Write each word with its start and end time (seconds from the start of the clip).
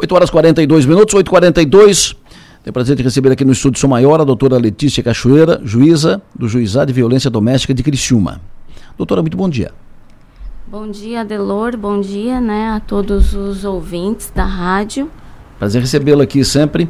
8 0.00 0.14
horas 0.14 0.30
42 0.30 0.86
minutos, 0.86 1.12
8h42. 1.12 2.14
Tenho 2.62 2.72
prazer 2.72 2.94
de 2.94 3.02
receber 3.02 3.32
aqui 3.32 3.44
no 3.44 3.50
Estúdio 3.50 3.80
São 3.80 3.90
Maior 3.90 4.20
a 4.20 4.24
doutora 4.24 4.56
Letícia 4.56 5.02
Cachoeira, 5.02 5.60
juíza 5.64 6.22
do 6.32 6.46
Juizado 6.46 6.86
de 6.86 6.92
Violência 6.92 7.28
Doméstica 7.28 7.74
de 7.74 7.82
Criciúma. 7.82 8.40
Doutora, 8.96 9.22
muito 9.22 9.36
bom 9.36 9.48
dia. 9.48 9.72
Bom 10.68 10.88
dia, 10.88 11.24
Delor. 11.24 11.76
Bom 11.76 12.00
dia 12.00 12.40
né, 12.40 12.68
a 12.68 12.78
todos 12.78 13.34
os 13.34 13.64
ouvintes 13.64 14.30
da 14.32 14.44
rádio. 14.44 15.10
Prazer 15.58 15.80
recebê-lo 15.80 16.22
aqui 16.22 16.44
sempre. 16.44 16.88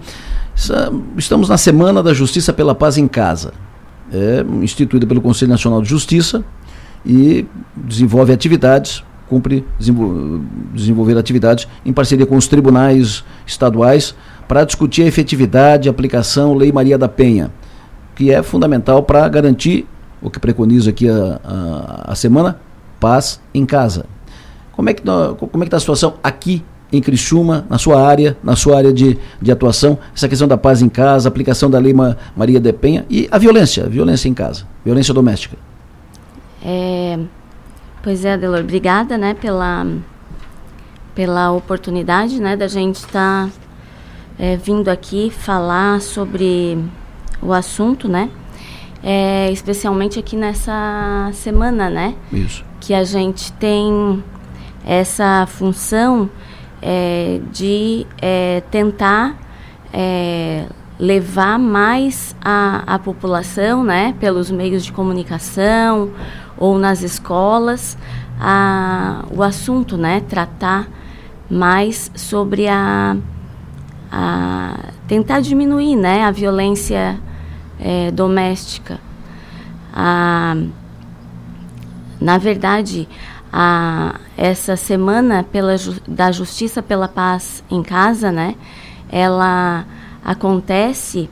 Estamos 1.17 1.49
na 1.49 1.57
Semana 1.57 2.03
da 2.03 2.13
Justiça 2.13 2.53
pela 2.53 2.75
Paz 2.75 2.99
em 2.99 3.09
Casa, 3.09 3.55
é 4.13 4.45
instituída 4.63 5.07
pelo 5.07 5.23
Conselho 5.23 5.51
Nacional 5.51 5.81
de 5.81 5.89
Justiça 5.89 6.45
e 7.07 7.47
desenvolve 7.75 8.35
atividades 8.35 9.03
cumpre 9.29 9.65
desenvolver 10.75 11.19
atividades 11.19 11.69
em 11.85 11.93
parceria 11.93 12.27
com 12.27 12.37
os 12.37 12.47
tribunais 12.47 13.25
estaduais 13.47 14.15
para 14.47 14.65
discutir 14.65 15.03
a 15.03 15.07
efetividade 15.07 15.89
e 15.89 15.91
aplicação 15.91 16.55
Lei 16.55 16.73
Maria 16.73 16.97
da 16.97 17.09
Penha, 17.09 17.51
que 18.17 18.33
é 18.33 18.43
fundamental 18.43 19.03
para 19.03 19.29
garantir 19.29 19.87
o 20.23 20.31
que 20.31 20.41
preconiza 20.41 20.91
aqui 20.91 21.09
a, 21.09 21.41
a, 21.45 22.13
a, 22.13 22.15
semana, 22.15 22.59
paz 22.99 23.41
em 23.55 23.65
casa. 23.65 24.07
Como 24.73 24.89
é 24.89 24.95
que 24.95 25.03
como 25.03 25.35
é 25.57 25.59
que 25.61 25.65
está 25.65 25.77
a 25.77 25.81
situação 25.81 26.15
aqui 26.23 26.65
em 26.91 27.03
Criciúma, 27.03 27.67
na 27.69 27.77
sua 27.77 28.01
área, 28.01 28.37
na 28.43 28.57
sua 28.57 28.79
área 28.79 28.93
de, 28.93 29.19
de 29.41 29.53
atuação, 29.53 29.99
essa 30.15 30.29
questão 30.29 30.49
da 30.49 30.57
paz 30.57 30.81
em 30.81 30.89
casa, 30.89 31.29
aplicação 31.29 31.69
da 31.69 31.79
Lei 31.79 31.95
Maria 32.35 32.59
da 32.59 32.73
Penha 32.73 33.05
e 33.11 33.29
a 33.31 33.39
violência, 33.39 33.85
a 33.85 33.89
violência 33.89 34.29
em 34.29 34.35
casa, 34.35 34.65
violência 34.85 35.13
doméstica? 35.13 35.57
É, 36.65 37.19
Pois 38.09 38.25
é, 38.25 38.33
Adelor, 38.33 38.61
obrigada, 38.61 39.19
né, 39.19 39.35
pela, 39.35 39.87
pela 41.15 41.53
oportunidade, 41.53 42.41
né, 42.41 42.57
da 42.57 42.67
gente 42.67 42.95
estar 42.95 43.47
tá, 43.47 43.51
é, 44.39 44.57
vindo 44.57 44.89
aqui 44.89 45.31
falar 45.31 46.01
sobre 46.01 46.83
o 47.43 47.53
assunto, 47.53 48.09
né, 48.09 48.31
é, 49.03 49.53
especialmente 49.53 50.19
aqui 50.19 50.37
nessa 50.37 51.29
semana, 51.35 51.91
né, 51.91 52.15
Isso. 52.33 52.65
que 52.81 52.95
a 52.95 53.05
gente 53.05 53.53
tem 53.53 54.25
essa 54.87 55.45
função 55.47 56.31
é, 56.81 57.43
de 57.53 58.07
é, 58.23 58.63
tentar 58.71 59.37
é, 59.93 60.65
levar 60.99 61.59
mais 61.59 62.35
a, 62.41 62.85
a 62.87 62.99
população, 62.99 63.85
né, 63.85 64.15
pelos 64.19 64.51
meios 64.51 64.83
de 64.83 64.93
comunicação 64.93 66.11
ou 66.59 66.79
nas 66.79 67.03
escolas, 67.03 67.97
a, 68.41 69.25
o 69.31 69.43
assunto, 69.43 69.97
né, 69.97 70.21
tratar 70.29 70.89
mais 71.51 72.11
sobre 72.15 72.69
a, 72.69 73.17
a 74.11 74.79
tentar 75.07 75.41
diminuir, 75.41 75.97
né, 75.97 76.25
a 76.25 76.31
violência 76.31 77.19
é, 77.81 78.11
doméstica. 78.11 79.01
A, 79.93 80.57
na 82.21 82.37
verdade, 82.39 83.09
a, 83.53 84.17
essa 84.37 84.77
semana 84.77 85.45
pela, 85.45 85.75
da 86.07 86.31
Justiça 86.31 86.83
pela 86.83 87.09
Paz 87.09 87.63
em 87.71 87.83
Casa, 87.83 88.31
né, 88.31 88.55
ela 89.11 89.87
acontece, 90.25 91.31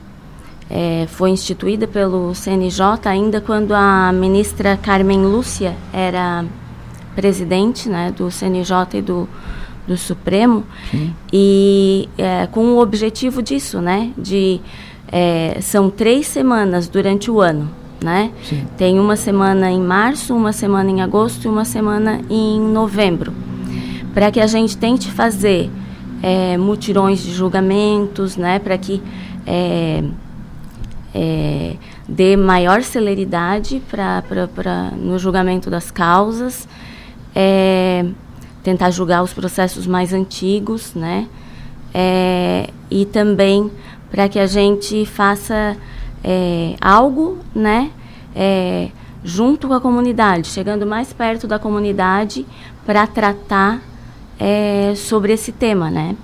é, 0.69 1.05
foi 1.07 1.29
instituída 1.29 1.87
pelo 1.87 2.33
CNJ 2.35 2.81
ainda 3.05 3.39
quando 3.39 3.73
a 3.73 4.11
ministra 4.11 4.77
Carmen 4.77 5.23
Lúcia 5.23 5.75
era 5.93 6.45
presidente 7.15 7.89
né, 7.89 8.13
do 8.15 8.29
CNJ 8.29 8.99
e 8.99 9.01
do, 9.01 9.27
do 9.87 9.97
Supremo, 9.97 10.63
Sim. 10.91 11.15
e 11.31 12.09
é, 12.17 12.47
com 12.47 12.73
o 12.73 12.79
objetivo 12.79 13.41
disso, 13.41 13.81
né, 13.81 14.11
de 14.17 14.59
é, 15.11 15.57
são 15.61 15.89
três 15.89 16.27
semanas 16.27 16.87
durante 16.87 17.31
o 17.31 17.39
ano, 17.39 17.69
né? 18.03 18.31
Sim. 18.43 18.67
Tem 18.77 18.99
uma 18.99 19.15
semana 19.15 19.71
em 19.71 19.81
março, 19.81 20.35
uma 20.35 20.51
semana 20.51 20.91
em 20.91 21.01
agosto 21.01 21.45
e 21.45 21.47
uma 21.47 21.65
semana 21.65 22.21
em 22.29 22.59
novembro, 22.59 23.33
para 24.13 24.29
que 24.29 24.39
a 24.39 24.47
gente 24.47 24.77
tente 24.77 25.09
fazer 25.09 25.71
é, 26.21 26.57
mutirões 26.57 27.23
de 27.23 27.33
julgamentos, 27.33 28.35
né, 28.35 28.59
para 28.59 28.77
que 28.77 29.01
é, 31.13 31.19
é, 31.19 31.75
dê 32.07 32.35
maior 32.35 32.81
celeridade 32.83 33.81
pra, 33.89 34.23
no 34.95 35.17
julgamento 35.17 35.69
das 35.69 35.91
causas, 35.91 36.67
é, 37.35 38.05
tentar 38.63 38.89
julgar 38.91 39.23
os 39.23 39.33
processos 39.33 39.87
mais 39.87 40.13
antigos, 40.13 40.93
né, 40.93 41.27
é, 41.93 42.69
e 42.89 43.05
também 43.05 43.71
para 44.11 44.29
que 44.29 44.39
a 44.39 44.47
gente 44.47 45.05
faça 45.05 45.75
é, 46.23 46.75
algo, 46.79 47.37
né, 47.53 47.91
junto 49.23 49.67
com 49.67 49.73
a 49.73 49.81
comunidade, 49.81 50.47
chegando 50.47 50.85
mais 50.85 51.11
perto 51.11 51.47
da 51.47 51.57
comunidade 51.57 52.45
para 52.85 53.05
tratar 53.07 53.81
é, 54.39 54.93
sobre 54.95 55.33
esse 55.33 55.51
tema, 55.51 55.89
né? 55.89 56.15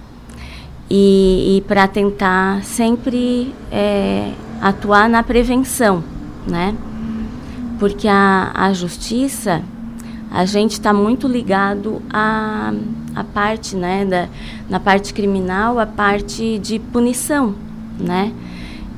E, 0.90 1.58
e 1.58 1.62
para 1.62 1.88
tentar 1.88 2.64
sempre 2.64 3.54
é, 3.72 4.32
atuar 4.64 5.10
na 5.10 5.22
prevenção, 5.22 6.02
né? 6.48 6.74
Porque 7.78 8.08
a, 8.08 8.50
a 8.56 8.72
justiça, 8.72 9.62
a 10.32 10.46
gente 10.46 10.72
está 10.72 10.94
muito 10.94 11.28
ligado 11.28 12.02
à, 12.10 12.72
à 13.14 13.26
parte, 13.26 13.76
né? 13.76 14.06
Da, 14.06 14.30
na 14.70 14.80
parte 14.80 15.14
criminal, 15.14 15.80
a 15.80 15.86
parte 15.86 16.58
de 16.60 16.80
punição, 16.80 17.56
né? 18.00 18.32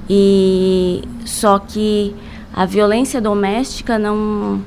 E 0.07 1.03
só 1.25 1.57
que 1.57 2.15
a 2.53 2.63
violência 2.67 3.19
doméstica 3.19 3.97
não 3.97 4.61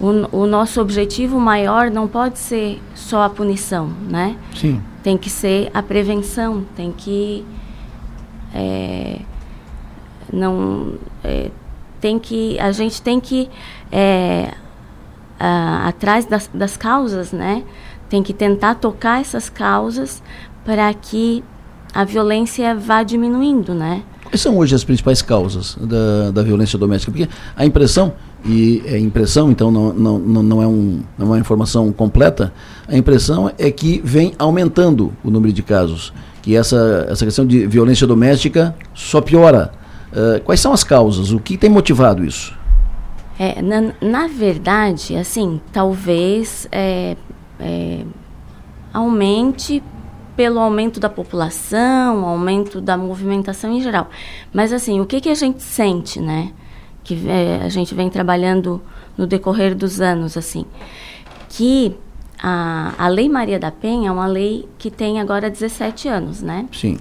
o, 0.00 0.40
o, 0.40 0.46
nosso 0.46 0.80
objetivo 0.80 1.38
maior 1.38 1.92
não 1.92 2.08
pode 2.08 2.40
ser 2.40 2.82
só 2.96 3.22
a 3.22 3.30
punição, 3.30 3.88
né? 4.10 4.36
Sim. 4.56 4.82
Tem 5.00 5.16
que 5.16 5.30
ser 5.30 5.70
a 5.72 5.80
prevenção, 5.80 6.64
tem 6.74 6.90
que 6.90 7.46
é, 8.52 9.20
não 10.34 10.94
é, 11.22 11.50
tem 12.00 12.18
que 12.18 12.58
a 12.58 12.72
gente 12.72 13.00
tem 13.00 13.20
que 13.20 13.48
é, 13.90 14.52
a, 15.38 15.88
atrás 15.88 16.26
das, 16.26 16.50
das 16.52 16.76
causas, 16.76 17.32
né? 17.32 17.62
Tem 18.08 18.22
que 18.22 18.32
tentar 18.32 18.74
tocar 18.74 19.20
essas 19.20 19.48
causas 19.48 20.22
para 20.64 20.92
que 20.92 21.42
a 21.94 22.04
violência 22.04 22.74
vá 22.74 23.02
diminuindo, 23.02 23.74
né? 23.74 24.02
Quais 24.24 24.40
são 24.40 24.56
hoje 24.56 24.74
as 24.74 24.82
principais 24.82 25.22
causas 25.22 25.76
da, 25.80 26.30
da 26.30 26.42
violência 26.42 26.78
doméstica? 26.78 27.12
Porque 27.12 27.28
a 27.56 27.64
impressão 27.64 28.14
e 28.44 28.82
é 28.84 28.98
impressão, 28.98 29.50
então 29.50 29.70
não, 29.70 29.92
não, 29.92 30.18
não, 30.18 30.62
é 30.62 30.66
um, 30.66 31.00
não 31.16 31.26
é 31.26 31.30
uma 31.30 31.38
informação 31.38 31.90
completa, 31.92 32.52
a 32.86 32.96
impressão 32.96 33.50
é 33.56 33.70
que 33.70 34.02
vem 34.04 34.34
aumentando 34.38 35.12
o 35.24 35.30
número 35.30 35.52
de 35.52 35.62
casos, 35.62 36.12
que 36.42 36.54
essa, 36.54 37.06
essa 37.08 37.24
questão 37.24 37.46
de 37.46 37.66
violência 37.66 38.06
doméstica 38.06 38.74
só 38.92 39.20
piora. 39.20 39.72
Uh, 40.14 40.40
quais 40.44 40.60
são 40.60 40.72
as 40.72 40.84
causas? 40.84 41.32
O 41.32 41.40
que 41.40 41.56
tem 41.56 41.68
motivado 41.68 42.24
isso? 42.24 42.56
É, 43.38 43.60
na, 43.60 43.92
na 44.00 44.28
verdade, 44.28 45.16
assim, 45.16 45.60
talvez 45.72 46.68
é, 46.70 47.16
é, 47.58 48.04
aumente 48.92 49.82
pelo 50.36 50.60
aumento 50.60 51.00
da 51.00 51.08
população, 51.08 52.24
aumento 52.24 52.80
da 52.80 52.96
movimentação 52.96 53.72
em 53.72 53.80
geral. 53.80 54.08
Mas 54.52 54.72
assim, 54.72 55.00
o 55.00 55.06
que, 55.06 55.20
que 55.20 55.28
a 55.28 55.34
gente 55.34 55.62
sente, 55.62 56.20
né? 56.20 56.52
que 57.04 57.28
é, 57.28 57.60
a 57.62 57.68
gente 57.68 57.94
vem 57.94 58.08
trabalhando 58.08 58.80
no 59.16 59.26
decorrer 59.26 59.76
dos 59.76 60.00
anos, 60.00 60.36
assim, 60.36 60.64
que 61.50 61.94
a, 62.42 62.94
a 62.98 63.08
Lei 63.08 63.28
Maria 63.28 63.58
da 63.60 63.70
Penha 63.70 64.08
é 64.08 64.12
uma 64.12 64.26
lei 64.26 64.66
que 64.78 64.90
tem 64.90 65.20
agora 65.20 65.50
17 65.50 66.08
anos, 66.08 66.42
né? 66.42 66.66
Sim. 66.72 66.98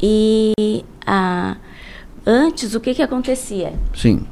E 0.00 0.84
a, 1.04 1.56
antes, 2.26 2.74
o 2.74 2.80
que 2.80 2.94
que 2.94 3.02
acontecia? 3.02 3.74
Sim. 3.94 4.26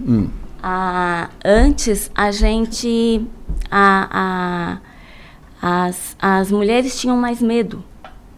Hum. 0.00 0.28
A, 0.62 1.30
antes, 1.44 2.10
a 2.14 2.30
gente... 2.30 3.26
A, 3.70 4.78
a, 5.60 5.86
as, 5.86 6.16
as 6.20 6.50
mulheres 6.50 6.98
tinham 7.00 7.16
mais 7.16 7.42
medo, 7.42 7.84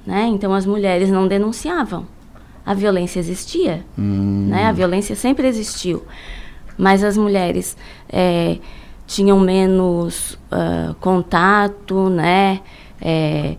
né? 0.07 0.27
Então, 0.27 0.53
as 0.55 0.67
mulheres 0.67 1.11
não 1.11 1.29
denunciavam 1.29 2.07
a 2.65 2.75
violência 2.75 3.19
existia, 3.19 3.85
hum. 3.99 4.47
né? 4.49 4.67
A 4.67 4.73
violência 4.73 5.17
sempre 5.17 5.47
existiu, 5.49 6.05
mas 6.77 7.03
as 7.03 7.17
mulheres 7.17 7.77
é, 8.09 8.59
tinham 9.07 9.41
menos 9.41 10.35
uh, 10.53 10.95
contato, 11.01 12.09
né? 12.09 12.61
É, 13.01 13.57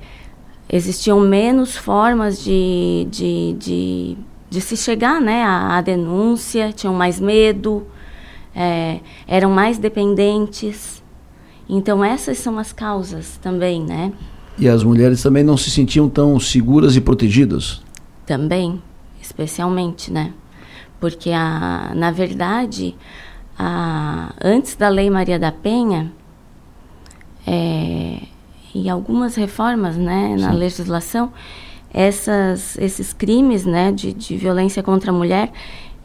existiam 0.71 1.19
menos 1.19 1.75
formas 1.75 2.41
de, 2.41 3.06
de, 3.12 3.53
de, 3.59 4.18
de, 4.50 4.62
se 4.62 4.77
chegar, 4.77 5.19
né? 5.19 5.44
À, 5.44 5.77
à 5.77 5.81
denúncia, 5.81 6.71
tinham 6.71 6.94
mais 6.94 7.19
medo, 7.19 7.85
é, 8.56 9.01
eram 9.27 9.51
mais 9.51 9.77
dependentes. 9.77 11.03
Então 11.68 12.03
essas 12.03 12.38
são 12.38 12.57
as 12.57 12.71
causas 12.71 13.38
também, 13.38 13.83
né? 13.83 14.13
E 14.57 14.69
as 14.69 14.83
mulheres 14.83 15.21
também 15.21 15.44
não 15.44 15.57
se 15.57 15.69
sentiam 15.69 16.07
tão 16.07 16.39
seguras 16.39 16.95
e 16.95 17.01
protegidas? 17.01 17.81
Também, 18.25 18.81
especialmente, 19.21 20.12
né? 20.12 20.33
Porque, 21.00 21.31
a, 21.31 21.91
na 21.95 22.12
verdade, 22.12 22.95
a, 23.57 24.33
antes 24.44 24.75
da 24.75 24.88
Lei 24.88 25.09
Maria 25.09 25.39
da 25.39 25.51
Penha, 25.51 26.12
é, 27.47 28.19
e 28.73 28.89
algumas 28.89 29.35
reformas 29.35 29.97
né, 29.97 30.35
na 30.38 30.51
Sim. 30.51 30.57
legislação, 30.57 31.31
essas, 31.94 32.77
esses 32.77 33.13
crimes 33.13 33.65
né, 33.65 33.91
de, 33.91 34.13
de 34.13 34.38
violência 34.38 34.81
contra 34.81 35.12
a 35.12 35.13
mulher, 35.13 35.51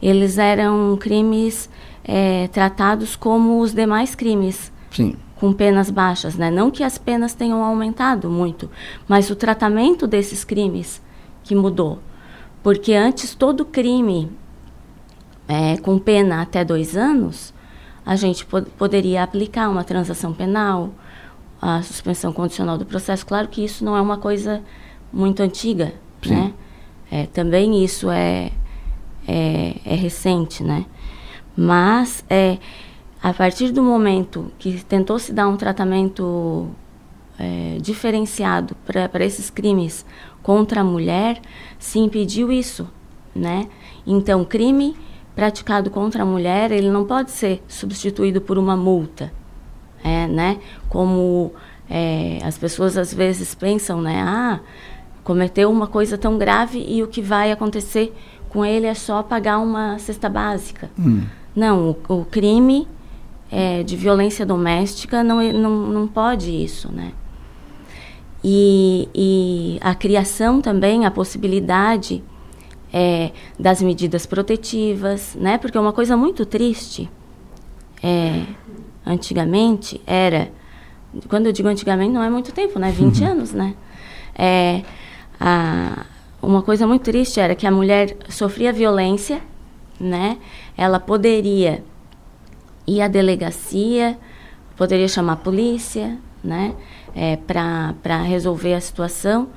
eles 0.01 0.37
eram 0.37 0.97
crimes 0.99 1.69
é, 2.03 2.47
tratados 2.49 3.15
como 3.15 3.59
os 3.61 3.73
demais 3.73 4.15
crimes. 4.15 4.71
Sim. 4.91 5.15
Com 5.39 5.53
penas 5.53 5.91
baixas, 5.91 6.35
né? 6.35 6.49
Não 6.49 6.71
que 6.71 6.83
as 6.83 6.97
penas 6.97 7.35
tenham 7.35 7.63
aumentado 7.63 8.27
muito, 8.27 8.71
mas 9.07 9.29
o 9.29 9.35
tratamento 9.35 10.07
desses 10.07 10.43
crimes 10.43 10.99
que 11.43 11.53
mudou. 11.53 11.99
Porque 12.63 12.93
antes 12.93 13.35
todo 13.35 13.63
crime 13.63 14.31
é, 15.47 15.77
com 15.77 15.99
pena 15.99 16.41
até 16.41 16.65
dois 16.65 16.97
anos, 16.97 17.53
a 18.05 18.15
gente 18.15 18.45
pod 18.45 18.67
poderia 18.77 19.21
aplicar 19.23 19.69
uma 19.69 19.83
transação 19.83 20.33
penal, 20.33 20.91
a 21.61 21.81
suspensão 21.81 22.31
condicional 22.31 22.77
do 22.77 22.85
processo. 22.85 23.25
Claro 23.25 23.47
que 23.47 23.63
isso 23.63 23.83
não 23.83 23.95
é 23.95 24.01
uma 24.01 24.17
coisa 24.17 24.61
muito 25.11 25.41
antiga, 25.41 25.93
Sim. 26.21 26.35
né? 26.35 26.53
É, 27.09 27.25
também 27.25 27.83
isso 27.83 28.09
é, 28.09 28.51
é, 29.27 29.75
é, 29.85 29.95
recente, 29.95 30.63
né? 30.63 30.85
Mas 31.55 32.23
é, 32.29 32.57
a 33.21 33.33
partir 33.33 33.71
do 33.71 33.81
momento 33.81 34.51
que 34.59 34.83
tentou 34.83 35.17
se 35.17 35.33
dar 35.33 35.47
um 35.47 35.57
tratamento 35.57 36.69
é, 37.39 37.77
diferenciado 37.81 38.75
para 38.85 39.25
esses 39.25 39.49
crimes 39.49 40.05
contra 40.43 40.81
a 40.81 40.83
mulher, 40.83 41.41
se 41.79 41.99
impediu 41.99 42.51
isso, 42.51 42.87
né? 43.35 43.67
Então, 44.05 44.43
crime 44.45 44.95
praticado 45.35 45.89
contra 45.89 46.23
a 46.23 46.25
mulher, 46.25 46.71
ele 46.71 46.89
não 46.89 47.05
pode 47.05 47.31
ser 47.31 47.63
substituído 47.67 48.41
por 48.41 48.57
uma 48.57 48.75
multa, 48.75 49.31
é, 50.03 50.27
né? 50.27 50.59
Como 50.89 51.51
é, 51.89 52.39
as 52.43 52.57
pessoas 52.57 52.97
às 52.97 53.13
vezes 53.13 53.55
pensam, 53.55 54.01
né? 54.01 54.21
Ah, 54.25 54.59
cometeu 55.23 55.69
uma 55.69 55.87
coisa 55.87 56.17
tão 56.17 56.37
grave 56.37 56.83
e 56.87 57.03
o 57.03 57.07
que 57.07 57.21
vai 57.21 57.51
acontecer 57.51 58.13
com 58.49 58.65
ele 58.65 58.85
é 58.85 58.93
só 58.93 59.21
pagar 59.21 59.59
uma 59.59 59.99
cesta 59.99 60.29
básica. 60.29 60.89
Hum. 60.97 61.23
Não, 61.55 61.89
o, 62.07 62.19
o 62.19 62.25
crime 62.25 62.87
é, 63.51 63.83
de 63.83 63.95
violência 63.95 64.45
doméstica 64.45 65.23
não, 65.23 65.41
não, 65.51 65.71
não 65.87 66.07
pode 66.07 66.51
isso, 66.51 66.91
né? 66.91 67.11
E, 68.43 69.09
e 69.13 69.77
a 69.81 69.95
criação 69.95 70.61
também, 70.61 71.05
a 71.05 71.11
possibilidade 71.11 72.23
é, 72.93 73.31
das 73.59 73.81
medidas 73.81 74.25
protetivas, 74.25 75.35
né? 75.39 75.57
Porque 75.57 75.77
uma 75.77 75.91
coisa 75.91 76.15
muito 76.15 76.45
triste 76.45 77.09
é, 78.01 78.43
antigamente 79.07 80.01
era, 80.05 80.51
quando 81.27 81.47
eu 81.47 81.51
digo 81.51 81.67
antigamente 81.67 82.11
não 82.11 82.21
é 82.21 82.29
muito 82.29 82.51
tempo, 82.51 82.77
né? 82.77 82.91
20 82.91 83.21
uhum. 83.21 83.31
anos, 83.31 83.53
né? 83.53 83.73
É, 84.37 84.83
a, 85.39 86.05
uma 86.41 86.61
coisa 86.61 86.85
muito 86.85 87.03
triste 87.03 87.39
era 87.39 87.55
que 87.55 87.65
a 87.65 87.71
mulher 87.71 88.15
sofria 88.29 88.71
violência, 88.71 89.41
né? 89.99 90.37
Ela 90.77 90.99
poderia 90.99 91.83
ir 92.85 93.01
à 93.01 93.07
delegacia, 93.07 94.17
poderia 94.75 95.07
chamar 95.07 95.33
a 95.33 95.37
polícia, 95.37 96.17
né? 96.43 96.75
É, 97.15 97.37
para 97.37 98.21
resolver 98.21 98.75
a 98.75 98.79
situação, 98.79 99.49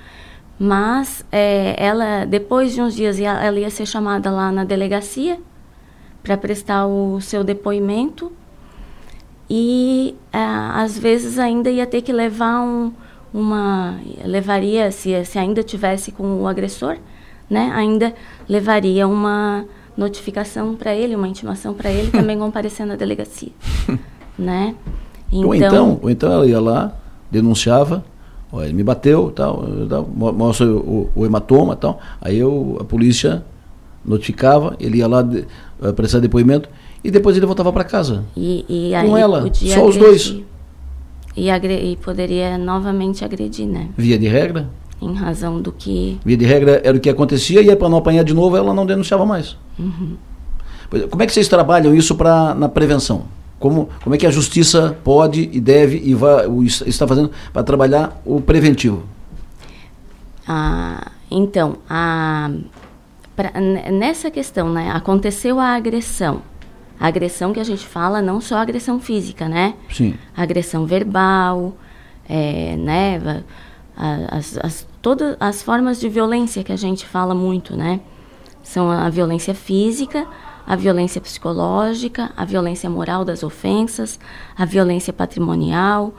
mas 0.59 1.25
é, 1.31 1.75
ela 1.79 2.25
depois 2.25 2.73
de 2.73 2.81
uns 2.81 2.95
dias 2.95 3.19
ela 3.21 3.59
ia 3.59 3.69
ser 3.69 3.85
chamada 3.85 4.31
lá 4.31 4.51
na 4.51 4.65
delegacia 4.65 5.39
para 6.23 6.37
prestar 6.37 6.87
o 6.87 7.21
seu 7.21 7.45
depoimento 7.45 8.33
e 9.51 10.15
é, 10.33 10.39
às 10.39 10.97
vezes 10.97 11.37
ainda 11.37 11.69
ia 11.69 11.85
ter 11.85 12.03
que 12.03 12.13
levar 12.13 12.61
um, 12.61 12.93
uma 13.35 13.99
levaria 14.25 14.93
se, 14.93 15.25
se 15.25 15.41
ainda 15.41 15.61
tivesse 15.65 16.13
com 16.13 16.43
o 16.43 16.47
agressor, 16.47 16.97
né? 17.51 17.73
Ainda 17.75 18.15
levaria 18.49 19.09
uma 19.09 19.65
notificação 19.97 20.77
para 20.77 20.95
ele, 20.95 21.17
uma 21.17 21.27
intimação 21.27 21.75
para 21.75 21.91
ele 21.91 22.13
também 22.13 22.39
comparecer 22.41 22.87
na 22.87 22.95
delegacia, 22.95 23.51
né? 24.39 24.77
Então, 25.33 25.49
ou 25.49 25.55
então, 25.55 25.99
ou 26.03 26.11
então 26.11 26.33
ela 26.33 26.47
ia 26.47 26.61
lá, 26.61 26.93
denunciava, 27.29 28.05
ó, 28.53 28.63
ele 28.63 28.73
me 28.73 28.85
bateu, 28.85 29.33
tal, 29.33 29.65
tal 29.89 30.07
mostra 30.07 30.67
o, 30.67 31.11
o, 31.13 31.27
hematoma, 31.27 31.75
tal. 31.75 31.99
Aí 32.21 32.39
eu, 32.39 32.79
a 32.81 32.85
polícia 32.85 33.45
notificava, 34.05 34.77
ele 34.79 34.99
ia 34.99 35.09
lá 35.09 35.23
de, 35.23 35.45
uh, 35.81 35.93
prestar 35.93 36.21
depoimento 36.21 36.69
e 37.03 37.11
depois 37.11 37.37
ele 37.37 37.47
voltava 37.47 37.73
para 37.73 37.85
casa. 37.85 38.25
E, 38.37 38.65
e 38.69 38.93
com 39.07 39.17
ela, 39.17 39.51
só 39.55 39.87
os 39.87 39.97
dois. 39.97 40.37
E, 41.37 41.49
e, 41.49 41.97
poderia 41.97 42.59
novamente 42.59 43.25
agredir, 43.25 43.67
né? 43.67 43.89
Via 43.97 44.19
de 44.19 44.29
regra? 44.29 44.69
Em 45.01 45.15
razão 45.15 45.61
do 45.61 45.73
que. 45.73 46.19
Via 46.25 46.37
de 46.37 46.45
regra 46.45 46.81
era 46.85 46.97
o 46.97 47.01
que 47.01 47.09
acontecia 47.09 47.63
e 47.63 47.77
para 47.77 47.89
não 47.89 47.99
apanhar 47.99 48.25
de 48.25 48.35
novo 48.35 48.57
ela 48.57 48.75
não 48.75 48.85
denunciava 48.85 49.25
mais. 49.25 49.57
Uhum. 49.79 50.17
Como 51.09 51.23
é 51.23 51.27
que 51.27 51.33
vocês 51.33 51.49
trabalham 51.49 51.95
isso 51.95 52.15
pra, 52.17 52.55
na 52.55 52.69
prevenção? 52.69 53.25
Como, 53.61 53.89
como 54.03 54.15
é 54.15 54.19
que 54.19 54.27
a 54.27 54.31
justiça 54.31 54.97
pode 55.05 55.49
e 55.53 55.61
deve 55.61 56.01
e 56.03 56.15
vai, 56.15 56.47
está 56.87 57.07
fazendo 57.07 57.31
para 57.53 57.63
trabalhar 57.63 58.21
o 58.25 58.41
preventivo? 58.41 59.05
Ah, 60.49 61.13
então, 61.31 61.77
a, 61.89 62.51
pra, 63.37 63.53
nessa 63.61 64.31
questão, 64.31 64.73
né, 64.73 64.91
aconteceu 64.91 65.61
a 65.61 65.77
agressão. 65.77 66.43
A 67.01 67.07
agressão 67.07 67.53
que 67.55 67.59
a 67.59 67.65
gente 67.65 67.87
fala, 67.87 68.21
não 68.21 68.43
só 68.43 68.57
a 68.57 68.61
agressão 68.61 69.01
física, 69.01 69.49
né? 69.49 69.75
Sim. 69.91 70.15
A 70.37 70.43
agressão 70.43 70.85
verbal, 70.85 71.75
é, 72.29 72.77
né? 72.77 73.43
As, 73.97 74.59
as, 74.59 74.87
todas 75.01 75.35
as 75.41 75.63
formas 75.63 75.99
de 75.99 76.09
violência 76.11 76.63
que 76.63 76.73
a 76.73 76.77
gente 76.77 77.07
fala 77.07 77.35
muito, 77.35 77.75
né? 77.75 78.01
São 78.63 78.91
a 78.91 79.09
violência 79.09 79.55
física, 79.55 80.27
a 80.67 80.77
violência 80.77 81.21
psicológica, 81.21 82.31
a 82.37 82.45
violência 82.45 82.89
moral 82.89 83.25
das 83.25 83.43
ofensas, 83.43 84.21
a 84.57 84.67
violência 84.67 85.13
patrimonial, 85.13 86.15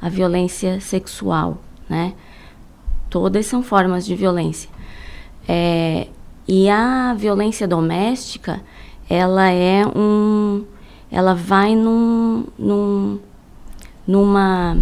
a 0.00 0.08
violência 0.08 0.80
sexual, 0.80 1.58
né? 1.88 2.14
Todas 3.10 3.46
são 3.46 3.62
formas 3.62 4.06
de 4.06 4.14
violência. 4.14 4.70
É, 5.48 6.06
e 6.46 6.70
a 6.70 7.14
violência 7.14 7.66
doméstica, 7.66 8.60
ela 9.10 9.50
é 9.50 9.84
um 9.84 10.64
ela 11.10 11.34
vai 11.34 11.74
num, 11.74 12.46
num 12.56 13.18
numa 14.06 14.78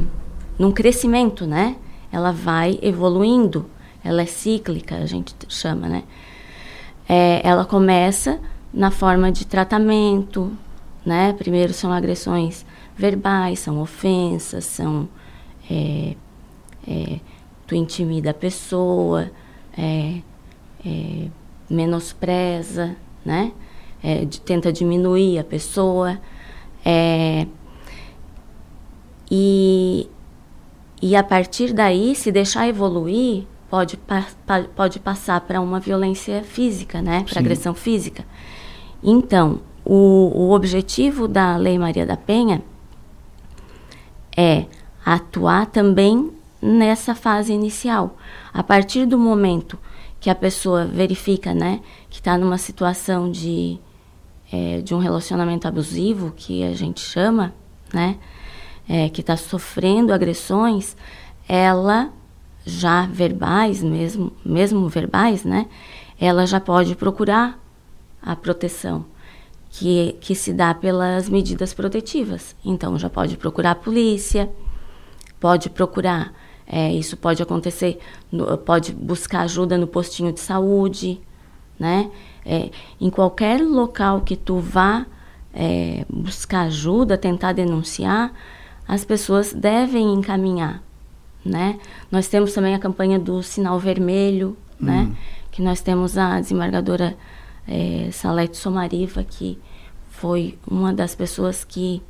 num 0.59 0.71
crescimento, 0.71 1.47
né? 1.47 1.77
Ela 2.13 2.31
vai 2.33 2.79
evoluindo, 2.83 3.67
ela 4.05 4.23
é 4.23 4.27
cíclica, 4.27 4.97
a 4.97 5.07
gente 5.07 5.35
chama, 5.49 5.89
né? 5.89 6.05
É, 7.09 7.41
ela 7.43 7.65
começa 7.65 8.39
na 8.73 8.91
forma 8.91 9.33
de 9.33 9.47
tratamento, 9.47 10.53
né? 11.07 11.33
Primeiro 11.33 11.73
são 11.73 11.91
agressões 11.91 12.67
verbais, 12.97 13.61
são 13.61 13.81
ofensas, 13.81 14.65
são 14.65 15.09
é, 15.71 16.15
é, 16.87 17.21
tu 17.67 17.75
intimida 17.75 18.31
a 18.31 18.35
pessoa, 18.35 19.31
é, 19.77 20.21
é 20.85 21.29
menospreza, 21.71 22.95
né? 23.25 23.53
É, 24.03 24.25
de, 24.25 24.41
tenta 24.41 24.73
diminuir 24.73 25.39
a 25.39 25.45
pessoa. 25.45 26.19
É, 26.85 27.47
e, 29.31 30.09
e 31.03 31.17
a 31.17 31.23
partir 31.23 31.73
daí, 31.73 32.15
se 32.15 32.33
deixar 32.33 32.69
evoluir, 32.69 33.45
pode, 33.71 33.97
pa, 33.97 34.25
pode 34.75 34.99
passar 34.99 35.41
para 35.43 35.61
uma 35.61 35.81
violência 35.81 36.43
física, 36.43 37.03
né? 37.03 37.25
Para 37.29 37.41
agressão 37.41 37.75
física. 37.75 38.25
Então, 39.03 39.61
o, 39.85 40.33
o 40.35 40.51
objetivo 40.53 41.29
da 41.29 41.57
Lei 41.57 41.79
Maria 41.79 42.05
da 42.05 42.17
Penha 42.17 42.63
é 44.37 44.67
atuar 45.05 45.67
também 45.67 46.31
nessa 46.61 47.15
fase 47.15 47.53
inicial. 47.53 48.17
A 48.53 48.63
partir 48.63 49.07
do 49.07 49.19
momento 49.19 49.79
que 50.21 50.29
a 50.29 50.35
pessoa 50.35 50.85
verifica, 50.85 51.55
né, 51.55 51.81
que 52.11 52.19
está 52.19 52.37
numa 52.37 52.59
situação 52.59 53.31
de 53.31 53.79
é, 54.53 54.81
de 54.81 54.95
um 54.95 54.99
relacionamento 54.99 55.67
abusivo, 55.69 56.33
que 56.37 56.65
a 56.65 56.73
gente 56.73 57.01
chama, 57.01 57.53
né, 57.93 58.17
é, 58.89 59.09
que 59.09 59.21
está 59.21 59.37
sofrendo 59.37 60.13
agressões, 60.13 60.97
ela 61.49 62.11
já 62.65 63.07
verbais 63.07 63.83
mesmo, 63.83 64.33
mesmo 64.45 64.89
verbais, 64.89 65.45
né, 65.45 65.67
ela 66.21 66.47
já 66.47 66.61
pode 66.61 66.95
procurar 66.95 67.59
a 68.21 68.35
proteção 68.35 69.05
que, 69.71 70.17
que 70.21 70.35
se 70.35 70.53
dá 70.53 70.75
pelas 70.75 71.29
medidas 71.29 71.73
protetivas. 71.75 72.57
Então, 72.65 72.99
já 72.99 73.09
pode 73.09 73.37
procurar 73.37 73.73
a 73.73 73.75
polícia, 73.75 74.51
pode 75.39 75.71
procurar 75.71 76.33
É, 76.71 76.93
isso 76.93 77.17
pode 77.17 77.43
acontecer, 77.43 77.99
no, 78.31 78.59
pode 78.59 78.93
buscar 78.93 79.41
ajuda 79.41 79.79
no 79.79 79.87
postinho 79.87 80.31
de 80.35 80.41
saúde, 80.41 81.19
né? 81.79 82.11
É, 82.45 82.71
em 83.01 83.11
qualquer 83.11 83.61
local 83.61 84.23
que 84.23 84.37
tu 84.37 84.59
vá 84.59 85.07
é, 85.53 86.05
buscar 86.09 86.63
ajuda, 86.63 87.19
tentar 87.19 87.53
denunciar, 87.53 88.33
as 88.87 89.05
pessoas 89.05 89.53
devem 89.53 90.15
encaminhar, 90.15 90.83
né? 91.45 91.79
Nós 92.11 92.27
temos 92.29 92.53
também 92.55 92.75
a 92.75 92.79
campanha 92.79 93.19
do 93.19 93.43
sinal 93.43 93.79
vermelho, 93.79 94.57
né? 94.81 95.09
Hum. 95.11 95.15
Que 95.51 95.63
nós 95.63 95.81
temos 95.81 96.17
a 96.17 96.41
desembargadora 96.41 97.17
é, 97.67 98.09
Salete 98.13 98.57
Somariva, 98.57 99.23
que 99.23 99.59
foi 100.11 100.59
uma 100.67 100.93
das 100.93 101.15
pessoas 101.15 101.65
que 101.65 102.03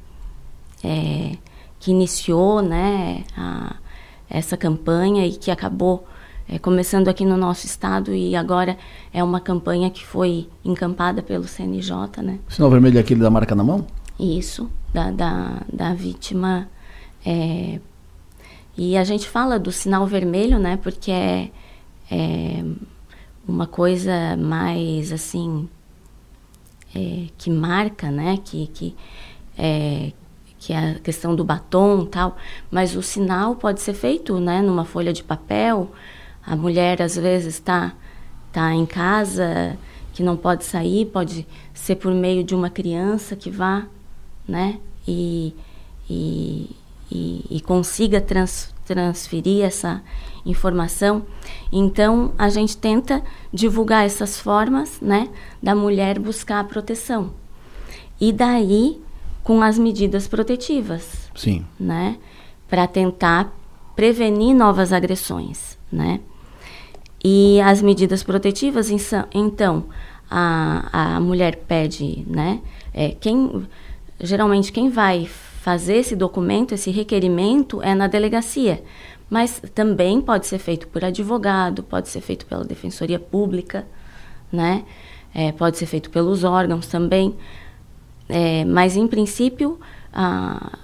é, 0.85 1.37
que 1.81 1.91
iniciou, 1.91 2.63
né? 2.63 3.25
A, 3.37 3.77
essa 4.31 4.57
campanha 4.57 5.27
e 5.27 5.33
que 5.33 5.51
acabou 5.51 6.07
é, 6.49 6.59
começando 6.59 7.09
aqui 7.09 7.27
no 7.27 7.37
nosso 7.37 7.67
estado 7.67 8.15
e 8.15 8.35
agora 8.35 8.79
é 9.13 9.23
uma 9.23 9.39
campanha 9.39 9.91
que 9.91 10.05
foi 10.05 10.49
encampada 10.65 11.23
pelo 11.23 11.45
CNJ, 11.45 12.23
né? 12.23 12.39
O 12.49 12.53
sinal 12.53 12.71
vermelho 12.71 12.97
é 12.97 13.01
aquele 13.01 13.21
da 13.21 13.29
marca 13.29 13.55
na 13.55 13.63
mão? 13.63 13.87
Isso, 14.19 14.71
da, 14.93 15.11
da, 15.11 15.63
da 15.71 15.93
vítima. 15.93 16.69
É, 17.25 17.79
e 18.77 18.97
a 18.97 19.05
gente 19.05 19.29
fala 19.29 19.59
do 19.59 19.71
sinal 19.71 20.07
vermelho, 20.07 20.59
né? 20.59 20.79
Porque 20.79 21.11
é, 21.11 21.51
é 22.11 22.65
uma 23.47 23.67
coisa 23.67 24.35
mais 24.37 25.13
assim 25.13 25.69
é, 26.95 27.27
que 27.37 27.51
marca, 27.51 28.11
né? 28.11 28.39
Que, 28.43 28.69
que, 28.69 28.97
é, 29.59 30.13
que 30.59 30.73
é 30.73 30.93
a 30.93 30.95
questão 30.95 31.37
do 31.37 31.45
batom 31.45 32.07
tal, 32.07 32.39
mas 32.71 32.97
o 32.97 33.03
sinal 33.03 33.55
pode 33.55 33.83
ser 33.83 33.93
feito 33.93 34.41
né, 34.41 34.63
numa 34.63 34.87
folha 34.87 35.13
de 35.13 35.23
papel. 35.23 35.93
A 36.49 36.57
mulher 36.57 37.03
às 37.03 37.15
vezes 37.15 37.55
está 37.55 37.93
tá 38.51 38.73
em 38.75 38.87
casa, 38.87 39.79
que 40.15 40.23
não 40.23 40.35
pode 40.35 40.65
sair, 40.65 41.05
pode 41.07 41.47
ser 41.75 41.97
por 41.97 42.13
meio 42.15 42.43
de 42.43 42.55
uma 42.55 42.71
criança 42.71 43.37
que 43.37 43.51
vá, 43.51 43.87
né? 44.49 44.79
E, 45.07 45.55
e, 46.09 46.71
e, 47.11 47.45
e 47.51 47.61
consiga 47.61 48.19
trans, 48.19 48.75
transferir 48.87 49.63
essa 49.63 50.03
informação. 50.47 51.27
Então, 51.71 52.33
a 52.39 52.49
gente 52.49 52.79
tenta 52.79 53.23
divulgar 53.53 54.07
essas 54.07 54.41
formas, 54.41 54.99
né, 55.03 55.29
da 55.63 55.75
mulher 55.75 56.19
buscar 56.19 56.61
a 56.61 56.65
proteção. 56.65 57.35
E 58.19 58.33
daí 58.33 59.01
com 59.45 59.63
as 59.63 59.79
medidas 59.79 60.27
protetivas. 60.27 61.31
Sim. 61.35 61.67
Né? 61.79 62.17
Para 62.69 62.87
tentar 62.87 63.53
prevenir 63.95 64.55
novas 64.55 64.93
agressões, 64.93 65.79
né? 65.91 66.21
E 67.23 67.61
as 67.61 67.83
medidas 67.83 68.23
protetivas, 68.23 68.91
então, 69.35 69.85
a, 70.31 71.17
a 71.17 71.21
mulher 71.21 71.57
pede, 71.67 72.25
né? 72.27 72.61
É, 72.95 73.11
quem, 73.11 73.67
geralmente, 74.21 74.71
quem 74.71 74.89
vai 74.89 75.27
fazer 75.27 75.97
esse 75.97 76.15
documento, 76.15 76.73
esse 76.73 76.91
requerimento, 76.91 77.83
é 77.83 77.95
na 77.95 78.07
delegacia. 78.07 78.83
Mas 79.29 79.61
também 79.75 80.21
pode 80.21 80.47
ser 80.47 80.59
feito 80.59 80.87
por 80.89 81.05
advogado, 81.05 81.83
pode 81.83 82.09
ser 82.09 82.21
feito 82.21 82.47
pela 82.47 82.65
defensoria 82.65 83.19
pública, 83.19 83.87
né? 84.51 84.85
É, 85.35 85.53
pode 85.53 85.77
ser 85.77 85.87
feito 85.87 86.09
pelos 86.09 86.45
órgãos 86.45 86.87
também. 86.87 87.35
É, 88.29 88.65
mas, 88.65 88.97
em 88.97 89.07
princípio, 89.07 89.79
a, 90.13 90.79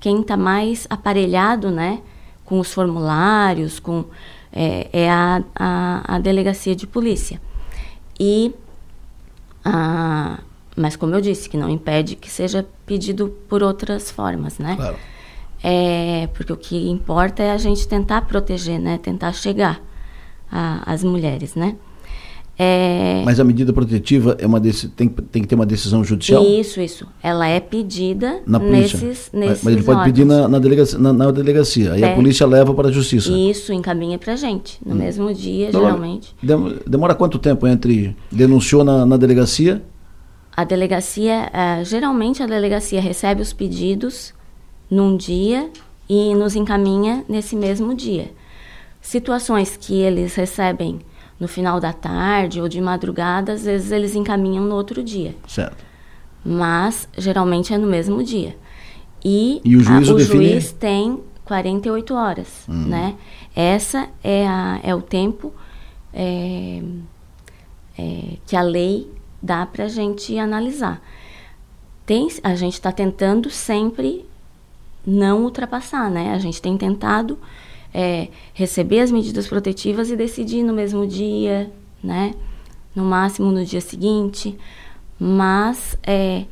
quem 0.00 0.20
está 0.20 0.36
mais 0.36 0.86
aparelhado 0.90 1.70
né, 1.70 2.00
com 2.44 2.58
os 2.58 2.72
formulários 2.72 3.78
com, 3.78 4.04
é, 4.58 4.88
é 4.92 5.10
a, 5.10 5.44
a, 5.54 6.16
a, 6.16 6.18
delegacia 6.18 6.74
de 6.74 6.84
polícia. 6.84 7.40
E, 8.18 8.52
a, 9.64 10.40
mas, 10.76 10.96
como 10.96 11.14
eu 11.14 11.20
disse, 11.20 11.48
que 11.48 11.56
não 11.56 11.70
impede 11.70 12.16
que 12.16 12.28
seja 12.28 12.66
pedido 12.84 13.28
por 13.48 13.62
outras 13.62 14.10
formas, 14.10 14.58
né? 14.58 14.74
Claro. 14.74 14.96
É, 15.62 16.28
porque 16.34 16.52
o 16.52 16.56
que 16.56 16.88
importa 16.88 17.42
é 17.42 17.52
a 17.52 17.56
gente 17.56 17.86
tentar 17.86 18.22
proteger, 18.22 18.80
né? 18.80 18.98
Tentar 18.98 19.32
chegar 19.32 19.80
às 20.50 21.04
mulheres, 21.04 21.54
né? 21.54 21.76
É... 22.58 23.22
Mas 23.24 23.38
a 23.38 23.44
medida 23.44 23.72
protetiva 23.72 24.36
é 24.40 24.46
uma 24.46 24.58
desse, 24.58 24.88
tem, 24.88 25.08
tem 25.08 25.42
que 25.42 25.48
ter 25.48 25.54
uma 25.54 25.64
decisão 25.64 26.02
judicial? 26.02 26.44
Isso, 26.44 26.80
isso. 26.80 27.06
Ela 27.22 27.46
é 27.46 27.60
pedida 27.60 28.40
na 28.44 28.58
polícia. 28.58 28.98
nesses, 28.98 29.30
nesses 29.32 29.62
Mas 29.62 29.74
ele 29.74 29.84
pode 29.84 29.98
órgãos. 29.98 30.06
pedir 30.06 30.24
na, 30.24 30.48
na, 30.48 30.58
delegacia, 30.58 30.98
na, 30.98 31.12
na 31.12 31.30
delegacia. 31.30 31.92
Aí 31.92 32.02
é. 32.02 32.12
a 32.12 32.14
polícia 32.16 32.44
leva 32.46 32.74
para 32.74 32.88
a 32.88 32.90
justiça. 32.90 33.30
Isso, 33.30 33.72
encaminha 33.72 34.18
para 34.18 34.32
a 34.32 34.36
gente. 34.36 34.78
No 34.84 34.92
hum. 34.92 34.98
mesmo 34.98 35.32
dia, 35.32 35.68
então, 35.68 35.82
geralmente. 35.82 36.34
Demora 36.84 37.14
quanto 37.14 37.38
tempo 37.38 37.64
entre 37.64 38.16
denunciou 38.30 38.82
na, 38.82 39.06
na 39.06 39.16
delegacia? 39.16 39.80
A 40.56 40.64
delegacia, 40.64 41.52
uh, 41.54 41.84
geralmente 41.84 42.42
a 42.42 42.46
delegacia 42.46 43.00
recebe 43.00 43.40
os 43.40 43.52
pedidos 43.52 44.34
num 44.90 45.16
dia 45.16 45.70
e 46.08 46.34
nos 46.34 46.56
encaminha 46.56 47.24
nesse 47.28 47.54
mesmo 47.54 47.94
dia. 47.94 48.32
Situações 49.00 49.76
que 49.76 49.94
eles 49.94 50.34
recebem 50.34 50.98
no 51.38 51.46
final 51.46 51.78
da 51.78 51.92
tarde 51.92 52.60
ou 52.60 52.68
de 52.68 52.80
madrugada, 52.80 53.52
às 53.52 53.64
vezes 53.64 53.92
eles 53.92 54.14
encaminham 54.14 54.64
no 54.64 54.74
outro 54.74 55.02
dia. 55.02 55.34
Certo. 55.46 55.84
Mas 56.44 57.08
geralmente 57.16 57.72
é 57.72 57.78
no 57.78 57.86
mesmo 57.86 58.22
dia. 58.22 58.56
E, 59.24 59.60
e 59.64 59.76
o, 59.76 59.80
juiz, 59.80 60.08
a, 60.08 60.12
o 60.12 60.16
define... 60.16 60.48
juiz 60.50 60.72
tem 60.72 61.22
48 61.44 62.14
horas, 62.14 62.64
hum. 62.68 62.86
né? 62.86 63.14
Essa 63.54 64.08
é, 64.22 64.46
a, 64.46 64.80
é 64.82 64.94
o 64.94 65.02
tempo 65.02 65.52
é, 66.12 66.82
é, 67.98 68.36
que 68.46 68.56
a 68.56 68.62
lei 68.62 69.10
dá 69.42 69.64
para 69.66 69.84
a 69.84 69.88
gente 69.88 70.38
analisar. 70.38 71.00
Tem, 72.04 72.28
a 72.42 72.54
gente 72.54 72.74
está 72.74 72.90
tentando 72.90 73.50
sempre 73.50 74.24
não 75.06 75.42
ultrapassar, 75.42 76.10
né? 76.10 76.32
A 76.32 76.38
gente 76.38 76.60
tem 76.60 76.76
tentado 76.76 77.38
é, 77.92 78.28
receber 78.54 79.00
as 79.00 79.10
medidas 79.10 79.46
protetivas 79.46 80.10
e 80.10 80.16
decidir 80.16 80.62
no 80.62 80.72
mesmo 80.72 81.06
dia, 81.06 81.70
né? 82.02 82.34
No 82.94 83.04
máximo 83.04 83.50
no 83.50 83.64
dia 83.64 83.80
seguinte. 83.80 84.56
Mas, 85.18 85.98
é, 86.02 86.44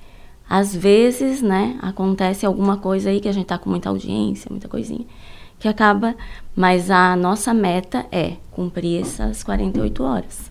às 0.48 0.74
vezes, 0.74 1.42
né, 1.42 1.78
acontece 1.80 2.46
alguma 2.46 2.76
coisa 2.76 3.10
aí 3.10 3.20
que 3.20 3.28
a 3.28 3.32
gente 3.32 3.46
tá 3.46 3.58
com 3.58 3.70
muita 3.70 3.88
audiência, 3.88 4.48
muita 4.50 4.68
coisinha, 4.68 5.04
que 5.58 5.68
acaba. 5.68 6.14
Mas 6.54 6.90
a 6.90 7.14
nossa 7.16 7.52
meta 7.52 8.06
é 8.10 8.34
cumprir 8.50 9.02
essas 9.02 9.42
48 9.42 10.02
horas. 10.02 10.50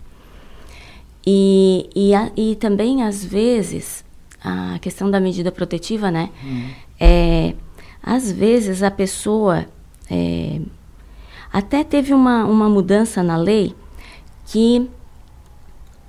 E, 1.26 1.90
e, 1.96 2.14
a, 2.14 2.32
e 2.38 2.56
também, 2.56 3.02
às 3.04 3.26
vezes, 3.26 4.06
a 4.44 4.78
questão 4.80 5.10
da 5.10 5.20
medida 5.20 5.52
protetiva, 5.52 6.12
né? 6.12 6.30
Hum. 6.44 6.70
É, 7.00 7.56
às 8.02 8.32
vezes 8.32 8.84
a 8.84 8.92
pessoa 8.92 9.66
é, 10.10 10.62
até 11.52 11.84
teve 11.84 12.14
uma, 12.14 12.46
uma 12.46 12.70
mudança 12.70 13.24
na 13.24 13.38
lei 13.38 13.74
que, 14.46 14.90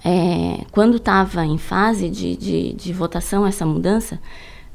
é, 0.04 0.64
quando 0.70 0.96
estava 0.96 1.44
em 1.44 1.58
fase 1.58 2.08
de, 2.08 2.36
de, 2.36 2.72
de, 2.72 2.92
votação 2.92 3.46
essa 3.46 3.64
mudança, 3.64 4.20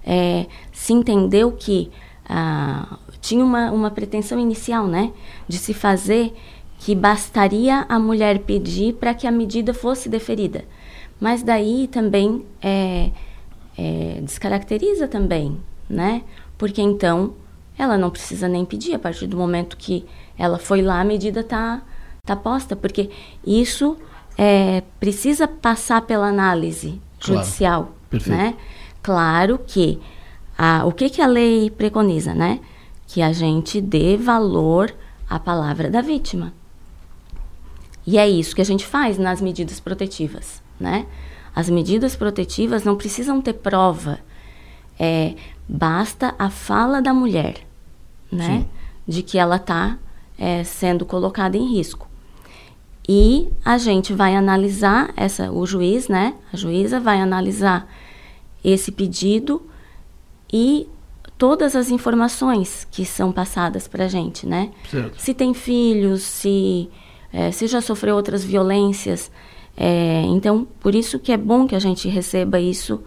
é, 0.04 0.48
se 0.72 0.94
entendeu 0.94 1.51
que 1.51 1.92
ah, 2.28 2.98
tinha 3.20 3.44
uma, 3.44 3.72
uma 3.72 3.92
pretensão 3.92 4.40
inicial, 4.40 4.88
né, 4.88 5.12
de 5.48 5.58
se 5.58 5.74
fazer 5.74 6.34
que 6.80 6.96
bastaria 6.96 7.86
a 7.88 8.00
mulher 8.00 8.40
pedir 8.40 8.94
para 8.96 9.13
que 9.13 9.28
a 9.28 9.32
medida 9.32 9.74
fosse 9.74 10.10
deferida. 10.10 10.66
Mas 11.20 11.44
daí 11.44 11.88
também 11.88 12.44
é, 12.62 13.12
é, 13.78 14.20
descaracteriza 14.24 15.08
também, 15.08 15.58
né? 15.88 16.24
Porque 16.58 16.82
então 16.82 17.36
ela 17.82 17.98
não 17.98 18.10
precisa 18.12 18.48
nem 18.48 18.64
pedir 18.64 18.94
a 18.94 19.00
partir 19.00 19.26
do 19.26 19.36
momento 19.36 19.76
que 19.76 20.06
ela 20.38 20.60
foi 20.60 20.82
lá, 20.82 21.02
a 21.02 21.04
medida 21.04 21.40
está 21.40 21.82
tá 22.24 22.36
posta, 22.36 22.76
porque 22.76 23.10
isso 23.46 23.98
é, 24.38 24.84
precisa 25.00 25.48
passar 25.48 26.02
pela 26.04 26.28
análise 26.28 27.02
judicial, 27.20 27.94
claro. 28.10 28.30
né? 28.30 28.56
Claro 29.02 29.60
que 29.66 30.00
a, 30.58 30.86
o 30.86 30.92
que, 30.92 31.10
que 31.10 31.22
a 31.22 31.28
lei 31.28 31.72
preconiza, 31.72 32.36
né? 32.36 32.60
Que 33.08 33.22
a 33.22 33.34
gente 33.34 33.82
dê 33.82 34.16
valor 34.16 34.94
à 35.28 35.40
palavra 35.40 35.90
da 35.90 36.02
vítima. 36.02 36.54
E 38.06 38.18
é 38.18 38.30
isso 38.30 38.56
que 38.56 38.62
a 38.62 38.66
gente 38.66 38.86
faz 38.86 39.18
nas 39.18 39.42
medidas 39.42 39.80
protetivas, 39.80 40.62
né? 40.80 41.08
As 41.56 41.70
medidas 41.70 42.16
protetivas 42.16 42.84
não 42.84 42.96
precisam 42.96 43.42
ter 43.42 43.54
prova, 43.54 44.20
é, 45.00 45.36
basta 45.68 46.36
a 46.38 46.50
fala 46.50 47.02
da 47.02 47.14
mulher, 47.14 47.66
né? 48.32 48.60
Sim. 48.62 48.68
De 49.08 49.24
que 49.24 49.38
ela 49.38 49.58
está 49.58 49.98
é, 50.38 50.64
sendo 50.64 51.06
colocada 51.06 51.58
em 51.58 51.66
risco. 51.76 52.08
E 53.08 53.50
a 53.66 53.78
gente 53.78 54.14
vai 54.14 54.36
analisar, 54.36 55.12
essa, 55.18 55.52
o 55.52 55.66
juiz, 55.66 56.08
né? 56.08 56.36
A 56.54 56.58
juíza 56.58 57.00
vai 57.00 57.20
analisar 57.20 57.88
esse 58.64 58.92
pedido 58.92 59.62
e 60.52 60.88
todas 61.38 61.76
as 61.76 61.90
informações 61.90 62.88
que 62.92 63.04
são 63.04 63.32
passadas 63.32 63.88
para 63.88 64.06
a 64.06 64.08
gente, 64.08 64.46
né? 64.46 64.72
Certo. 64.90 65.20
Se 65.20 65.34
tem 65.34 65.54
filhos, 65.54 66.22
se, 66.22 66.90
é, 67.34 67.52
se 67.52 67.66
já 67.66 67.82
sofreu 67.82 68.16
outras 68.16 68.44
violências. 68.44 69.32
É, 69.76 70.22
então, 70.28 70.68
por 70.80 70.94
isso 70.94 71.18
que 71.18 71.32
é 71.32 71.38
bom 71.38 71.68
que 71.68 71.76
a 71.76 71.80
gente 71.80 72.08
receba 72.08 72.60
isso 72.60 73.02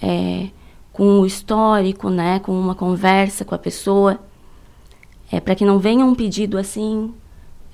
é, 0.00 0.48
com 0.92 1.20
o 1.20 1.26
histórico, 1.26 2.08
né? 2.08 2.38
Com 2.38 2.52
uma 2.58 2.76
conversa 2.76 3.44
com 3.44 3.54
a 3.54 3.58
pessoa. 3.58 4.20
É, 5.30 5.40
para 5.40 5.54
que 5.54 5.64
não 5.64 5.78
venha 5.78 6.04
um 6.04 6.14
pedido 6.14 6.58
assim, 6.58 7.12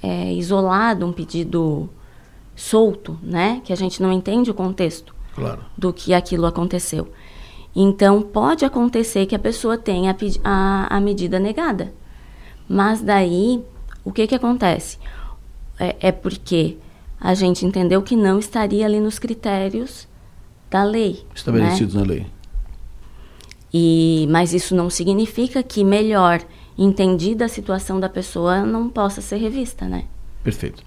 é, 0.03 0.33
isolado, 0.33 1.07
um 1.07 1.13
pedido 1.13 1.89
solto, 2.55 3.19
né? 3.23 3.61
Que 3.65 3.73
a 3.73 3.77
gente 3.77 4.03
não 4.03 4.13
entende 4.13 4.51
o 4.51 4.55
contexto 4.55 5.15
claro. 5.35 5.65
do 5.77 5.93
que 5.93 6.15
aquilo 6.15 6.47
aconteceu. 6.47 7.09
Então, 7.75 8.21
pode 8.23 8.65
acontecer 8.65 9.27
que 9.27 9.35
a 9.35 9.39
pessoa 9.39 9.79
tenha 9.79 10.17
a, 10.45 10.97
a 10.97 11.01
medida 11.01 11.39
negada. 11.39 11.93
Mas 12.69 13.01
daí, 13.01 13.63
o 14.05 14.13
que, 14.13 14.27
que 14.27 14.35
acontece? 14.35 14.99
É, 15.79 15.97
é 16.01 16.13
porque 16.13 16.77
a 17.21 17.35
gente 17.35 17.65
entendeu 17.65 18.03
que 18.03 18.17
não 18.17 18.39
estaria 18.39 18.85
ali 18.87 19.01
nos 19.01 19.19
critérios 19.19 20.09
da 20.71 20.83
lei. 20.83 21.25
Estabelecidos 21.35 21.95
né? 21.95 22.01
na 22.01 22.07
lei. 22.07 22.27
E, 23.73 24.27
mas 24.31 24.53
isso 24.53 24.75
não 24.75 24.91
significa 24.91 25.63
que 25.63 25.85
melhor 25.85 26.41
entendida 26.81 27.45
a 27.45 27.49
situação 27.49 28.01
da 28.01 28.09
pessoa 28.09 28.65
não 28.65 28.89
possa 28.89 29.21
ser 29.21 29.37
revista, 29.37 29.87
né? 29.87 30.05
Perfeito. 30.43 30.83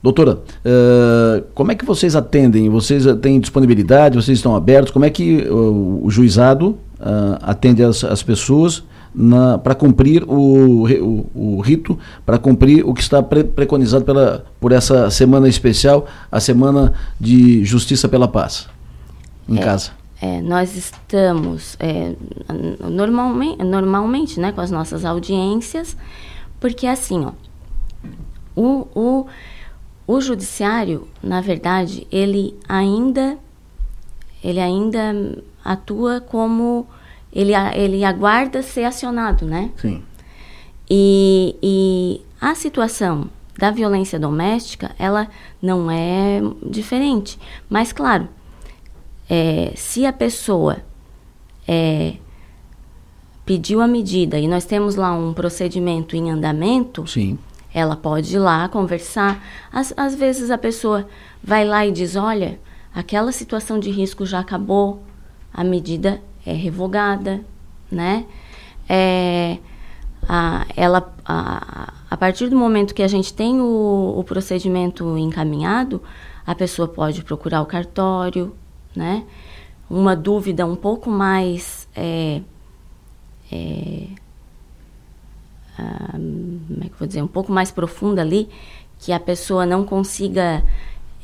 Doutora, 0.00 0.34
uh, 0.34 1.44
como 1.52 1.72
é 1.72 1.74
que 1.74 1.84
vocês 1.84 2.14
atendem? 2.14 2.70
Vocês 2.70 3.04
têm 3.20 3.40
disponibilidade? 3.40 4.14
Vocês 4.14 4.38
estão 4.38 4.54
abertos? 4.54 4.92
Como 4.92 5.04
é 5.04 5.10
que 5.10 5.38
uh, 5.48 6.00
o 6.04 6.08
juizado 6.08 6.78
uh, 7.00 7.38
atende 7.42 7.82
as, 7.82 8.04
as 8.04 8.22
pessoas 8.22 8.84
para 9.64 9.74
cumprir 9.74 10.22
o, 10.24 10.84
o, 10.84 11.30
o 11.56 11.60
rito, 11.60 11.98
para 12.24 12.38
cumprir 12.38 12.86
o 12.86 12.92
que 12.92 13.00
está 13.00 13.22
pre 13.22 13.42
preconizado 13.42 14.04
pela, 14.04 14.44
por 14.60 14.72
essa 14.72 15.10
semana 15.10 15.48
especial, 15.48 16.06
a 16.30 16.38
Semana 16.38 16.92
de 17.18 17.64
Justiça 17.64 18.08
pela 18.08 18.28
Paz, 18.28 18.68
em 19.48 19.58
é, 19.58 19.62
casa? 19.62 19.92
É, 20.20 20.40
nós 20.40 20.76
estamos 20.76 21.76
é, 21.78 22.14
normalmente, 22.80 23.62
normalmente 23.62 24.40
né, 24.40 24.50
com 24.50 24.60
as 24.60 24.70
nossas 24.70 25.04
audiências, 25.04 25.96
porque 26.58 26.86
assim, 26.86 27.26
ó, 27.26 27.32
o, 28.54 28.88
o 28.94 29.26
o 30.06 30.20
judiciário, 30.20 31.08
na 31.20 31.40
verdade, 31.40 32.06
ele 32.12 32.54
ainda 32.68 33.36
ele 34.42 34.60
ainda 34.60 35.42
atua 35.64 36.20
como 36.20 36.86
ele, 37.32 37.52
ele 37.74 38.04
aguarda 38.04 38.62
ser 38.62 38.84
acionado, 38.84 39.44
né? 39.44 39.70
Sim. 39.76 40.02
E, 40.88 41.56
e 41.60 42.20
a 42.40 42.54
situação 42.54 43.28
da 43.58 43.72
violência 43.72 44.20
doméstica, 44.20 44.94
ela 44.98 45.28
não 45.60 45.90
é 45.90 46.40
diferente. 46.62 47.38
Mas, 47.68 47.92
claro, 47.92 48.28
é, 49.28 49.72
se 49.76 50.06
a 50.06 50.12
pessoa 50.12 50.78
é, 51.66 52.14
pediu 53.44 53.80
a 53.80 53.86
medida 53.86 54.38
e 54.38 54.48
nós 54.48 54.64
temos 54.64 54.96
lá 54.96 55.12
um 55.12 55.32
procedimento 55.32 56.16
em 56.16 56.30
andamento, 56.30 57.06
Sim. 57.06 57.38
Ela 57.76 57.94
pode 57.94 58.34
ir 58.34 58.38
lá 58.38 58.66
conversar. 58.70 59.44
Às, 59.70 59.92
às 59.98 60.14
vezes 60.14 60.50
a 60.50 60.56
pessoa 60.56 61.06
vai 61.44 61.62
lá 61.62 61.86
e 61.86 61.92
diz: 61.92 62.16
olha, 62.16 62.58
aquela 62.94 63.30
situação 63.32 63.78
de 63.78 63.90
risco 63.90 64.24
já 64.24 64.38
acabou, 64.38 65.02
a 65.52 65.62
medida 65.62 66.22
é 66.46 66.54
revogada, 66.54 67.44
né? 67.92 68.24
É, 68.88 69.58
a, 70.26 70.64
ela, 70.74 71.14
a, 71.22 71.92
a 72.08 72.16
partir 72.16 72.48
do 72.48 72.56
momento 72.56 72.94
que 72.94 73.02
a 73.02 73.08
gente 73.08 73.34
tem 73.34 73.60
o, 73.60 74.14
o 74.16 74.24
procedimento 74.24 75.18
encaminhado, 75.18 76.02
a 76.46 76.54
pessoa 76.54 76.88
pode 76.88 77.22
procurar 77.24 77.60
o 77.60 77.66
cartório, 77.66 78.54
né? 78.96 79.24
Uma 79.88 80.16
dúvida 80.16 80.66
um 80.66 80.74
pouco 80.74 81.08
mais 81.08 81.86
é, 81.94 82.40
é, 83.52 84.08
como 85.76 86.84
é 86.84 86.88
que 86.88 86.98
vou 86.98 87.06
dizer, 87.06 87.22
um 87.22 87.28
pouco 87.28 87.52
mais 87.52 87.70
profunda 87.70 88.22
ali, 88.22 88.48
que 88.98 89.12
a 89.12 89.20
pessoa 89.20 89.66
não 89.66 89.84
consiga 89.84 90.64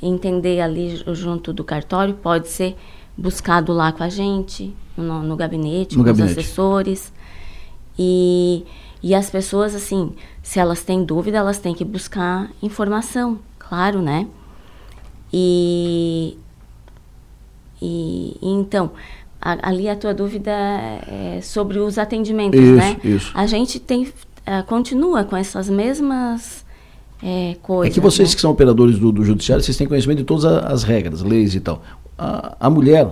entender 0.01 0.61
ali 0.61 1.03
junto 1.15 1.53
do 1.53 1.65
cartório, 1.65 2.15
pode 2.15 2.49
ser 2.49 2.77
buscado 3.17 3.73
lá 3.73 3.93
com 3.93 4.03
a 4.03 4.09
gente, 4.09 4.75
no, 4.97 5.23
no 5.23 5.37
gabinete, 5.37 5.97
no 5.97 6.03
com 6.03 6.07
gabinete. 6.07 6.33
os 6.33 6.39
assessores. 6.39 7.13
E, 7.99 8.65
e 9.03 9.15
as 9.15 9.31
pessoas, 9.31 9.75
assim, 9.75 10.13
se 10.43 10.59
elas 10.59 10.83
têm 10.83 11.05
dúvida, 11.05 11.39
elas 11.39 11.59
têm 11.59 11.75
que 11.75 11.85
buscar 11.85 12.51
informação, 12.63 13.39
claro, 13.59 14.03
né? 14.03 14.27
E, 15.33 16.37
e, 17.83 18.37
e 18.41 18.49
então, 18.49 18.93
a, 19.41 19.69
ali 19.69 19.89
a 19.89 19.97
tua 19.97 20.15
dúvida 20.15 20.53
é 20.53 21.41
sobre 21.43 21.81
os 21.81 21.99
atendimentos, 21.99 22.61
isso, 22.61 22.75
né? 22.75 22.97
Isso. 23.03 23.31
A 23.35 23.45
gente 23.45 23.81
tem 23.81 24.05
uh, 24.05 24.65
continua 24.67 25.25
com 25.25 25.37
essas 25.37 25.69
mesmas 25.69 26.65
é, 27.21 27.57
coisas. 27.61 27.93
É 27.93 27.95
que 27.95 28.01
vocês 28.01 28.29
né? 28.31 28.35
que 28.37 28.41
são 28.41 28.53
operadores 28.53 29.01
do, 29.01 29.11
do, 29.11 29.25
judiciário, 29.25 29.65
vocês 29.65 29.77
têm 29.77 29.89
conhecimento 29.89 30.19
de 30.19 30.25
todas 30.25 30.45
as 30.45 30.85
regras, 30.85 31.23
leis 31.23 31.57
e 31.57 31.61
tal. 31.61 31.83
A, 32.17 32.57
a 32.61 32.71
mulher, 32.71 33.09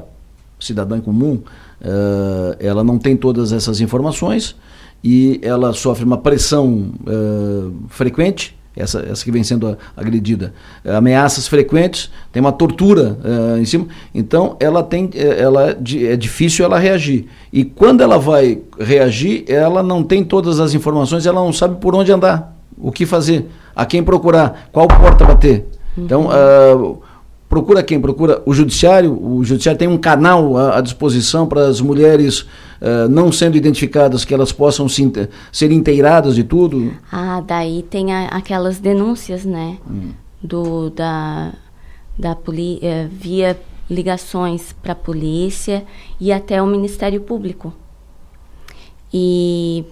cidadã 0.60 1.00
comum, 1.00 1.34
uh, 1.34 2.56
ela 2.60 2.84
não 2.84 2.96
tem 2.96 3.16
todas 3.16 3.52
essas 3.52 3.80
informações 3.80 4.54
e 5.02 5.40
ela 5.42 5.72
sofre 5.72 6.04
uma 6.04 6.18
pressão 6.18 6.92
uh, 7.02 7.74
frequente 7.88 8.56
essa, 8.76 9.00
essa 9.00 9.24
que 9.24 9.30
vem 9.30 9.42
sendo 9.42 9.76
agredida, 9.96 10.52
ameaças 10.84 11.48
frequentes, 11.48 12.10
tem 12.32 12.40
uma 12.40 12.52
tortura 12.52 13.18
uh, 13.24 13.58
em 13.58 13.64
cima, 13.64 13.86
então 14.14 14.56
ela 14.60 14.82
tem, 14.82 15.10
ela 15.14 15.70
é 15.70 16.16
difícil 16.16 16.64
ela 16.64 16.78
reagir. 16.78 17.26
E 17.52 17.64
quando 17.64 18.00
ela 18.02 18.18
vai 18.18 18.60
reagir, 18.78 19.44
ela 19.48 19.82
não 19.82 20.02
tem 20.02 20.24
todas 20.24 20.60
as 20.60 20.74
informações, 20.74 21.26
ela 21.26 21.40
não 21.40 21.52
sabe 21.52 21.80
por 21.80 21.94
onde 21.94 22.12
andar, 22.12 22.56
o 22.78 22.92
que 22.92 23.04
fazer, 23.04 23.46
a 23.74 23.84
quem 23.84 24.02
procurar, 24.02 24.68
qual 24.72 24.86
porta 24.86 25.24
bater. 25.24 25.66
Então, 25.98 26.28
uh, 26.28 27.02
procura 27.50 27.82
quem? 27.82 28.00
Procura 28.00 28.40
o 28.46 28.54
judiciário. 28.54 29.12
O 29.12 29.44
judiciário 29.44 29.78
tem 29.78 29.88
um 29.88 29.98
canal 29.98 30.56
à, 30.56 30.78
à 30.78 30.80
disposição 30.80 31.46
para 31.48 31.66
as 31.66 31.80
mulheres 31.80 32.42
uh, 32.42 33.08
não 33.10 33.32
sendo 33.32 33.56
identificadas, 33.56 34.24
que 34.24 34.32
elas 34.32 34.52
possam 34.52 34.88
se, 34.88 35.28
ser 35.52 35.72
inteiradas 35.72 36.36
de 36.36 36.44
tudo. 36.44 36.94
Ah, 37.10 37.42
daí 37.44 37.82
tem 37.82 38.14
a, 38.14 38.28
aquelas 38.28 38.78
denúncias, 38.78 39.44
né? 39.44 39.76
Hum. 39.90 40.12
Do, 40.40 40.88
da, 40.90 41.52
da 42.16 42.34
poli, 42.34 42.78
eh, 42.80 43.06
via 43.12 43.60
ligações 43.90 44.72
para 44.72 44.92
a 44.92 44.96
polícia 44.96 45.84
e 46.18 46.32
até 46.32 46.62
o 46.62 46.66
Ministério 46.66 47.20
Público. 47.20 47.74
E 49.12 49.84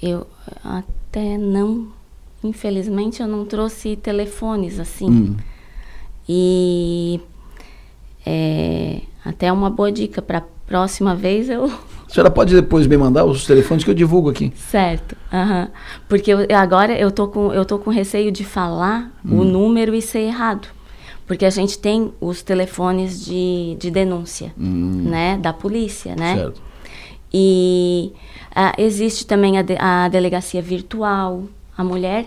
eu 0.00 0.26
até 0.64 1.36
não, 1.36 1.88
infelizmente, 2.42 3.20
eu 3.20 3.28
não 3.28 3.44
trouxe 3.44 3.96
telefones 3.96 4.80
assim. 4.80 5.10
Hum 5.10 5.36
e 6.28 7.20
é, 8.24 9.00
até 9.24 9.52
uma 9.52 9.70
boa 9.70 9.90
dica 9.90 10.22
para 10.22 10.38
a 10.38 10.44
próxima 10.66 11.14
vez 11.14 11.48
eu. 11.50 11.66
A 11.66 12.14
senhora 12.14 12.30
pode 12.30 12.54
depois 12.54 12.86
me 12.86 12.96
mandar 12.96 13.24
os 13.24 13.46
telefones 13.46 13.84
que 13.84 13.90
eu 13.90 13.94
divulgo 13.94 14.30
aqui. 14.30 14.52
Certo. 14.54 15.16
Uhum. 15.32 15.68
Porque 16.08 16.32
eu, 16.32 16.38
agora 16.56 16.98
eu 16.98 17.10
tô 17.10 17.28
com 17.28 17.52
eu 17.52 17.64
tô 17.64 17.78
com 17.78 17.90
receio 17.90 18.30
de 18.30 18.44
falar 18.44 19.10
hum. 19.24 19.40
o 19.40 19.44
número 19.44 19.94
e 19.94 20.02
ser 20.02 20.20
errado. 20.20 20.68
Porque 21.26 21.46
a 21.46 21.50
gente 21.50 21.78
tem 21.78 22.12
os 22.20 22.42
telefones 22.42 23.24
de, 23.24 23.76
de 23.78 23.90
denúncia, 23.90 24.52
hum. 24.58 25.04
né, 25.08 25.38
da 25.38 25.52
polícia, 25.52 26.14
né? 26.14 26.36
Certo. 26.36 26.60
E 27.32 28.12
uh, 28.50 28.74
existe 28.76 29.26
também 29.26 29.56
a, 29.56 29.62
de, 29.62 29.76
a 29.78 30.08
delegacia 30.08 30.60
virtual. 30.60 31.44
A 31.76 31.82
mulher 31.82 32.26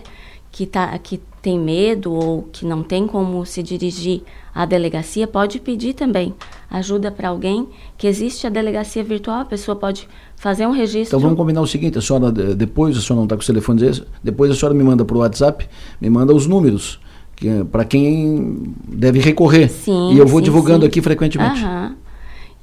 que 0.50 0.66
tá 0.66 0.98
que 0.98 1.20
tem 1.46 1.60
medo 1.60 2.12
ou 2.12 2.42
que 2.50 2.66
não 2.66 2.82
tem 2.82 3.06
como 3.06 3.46
se 3.46 3.62
dirigir 3.62 4.22
à 4.52 4.66
delegacia, 4.66 5.28
pode 5.28 5.60
pedir 5.60 5.94
também 5.94 6.34
ajuda 6.68 7.08
para 7.08 7.28
alguém, 7.28 7.68
que 7.96 8.08
existe 8.08 8.48
a 8.48 8.50
delegacia 8.50 9.04
virtual, 9.04 9.42
a 9.42 9.44
pessoa 9.44 9.76
pode 9.76 10.08
fazer 10.34 10.66
um 10.66 10.72
registro. 10.72 11.16
Então 11.16 11.20
vamos 11.20 11.36
combinar 11.36 11.60
o 11.60 11.66
seguinte, 11.66 11.98
a 11.98 12.00
senhora, 12.00 12.32
depois, 12.32 12.98
a 12.98 13.00
senhora 13.00 13.18
não 13.18 13.24
está 13.26 13.36
com 13.36 13.42
os 13.42 13.46
telefones, 13.46 14.02
depois 14.24 14.50
a 14.50 14.56
senhora 14.56 14.74
me 14.74 14.82
manda 14.82 15.04
para 15.04 15.16
o 15.16 15.20
WhatsApp, 15.20 15.68
me 16.00 16.10
manda 16.10 16.34
os 16.34 16.48
números, 16.48 16.98
que, 17.36 17.46
é 17.46 17.62
para 17.62 17.84
quem 17.84 18.74
deve 18.88 19.20
recorrer. 19.20 19.68
Sim, 19.68 20.14
e 20.14 20.18
eu 20.18 20.26
vou 20.26 20.40
sim, 20.40 20.46
divulgando 20.46 20.80
sim. 20.80 20.88
aqui 20.88 21.00
frequentemente. 21.00 21.64
Uhum. 21.64 21.94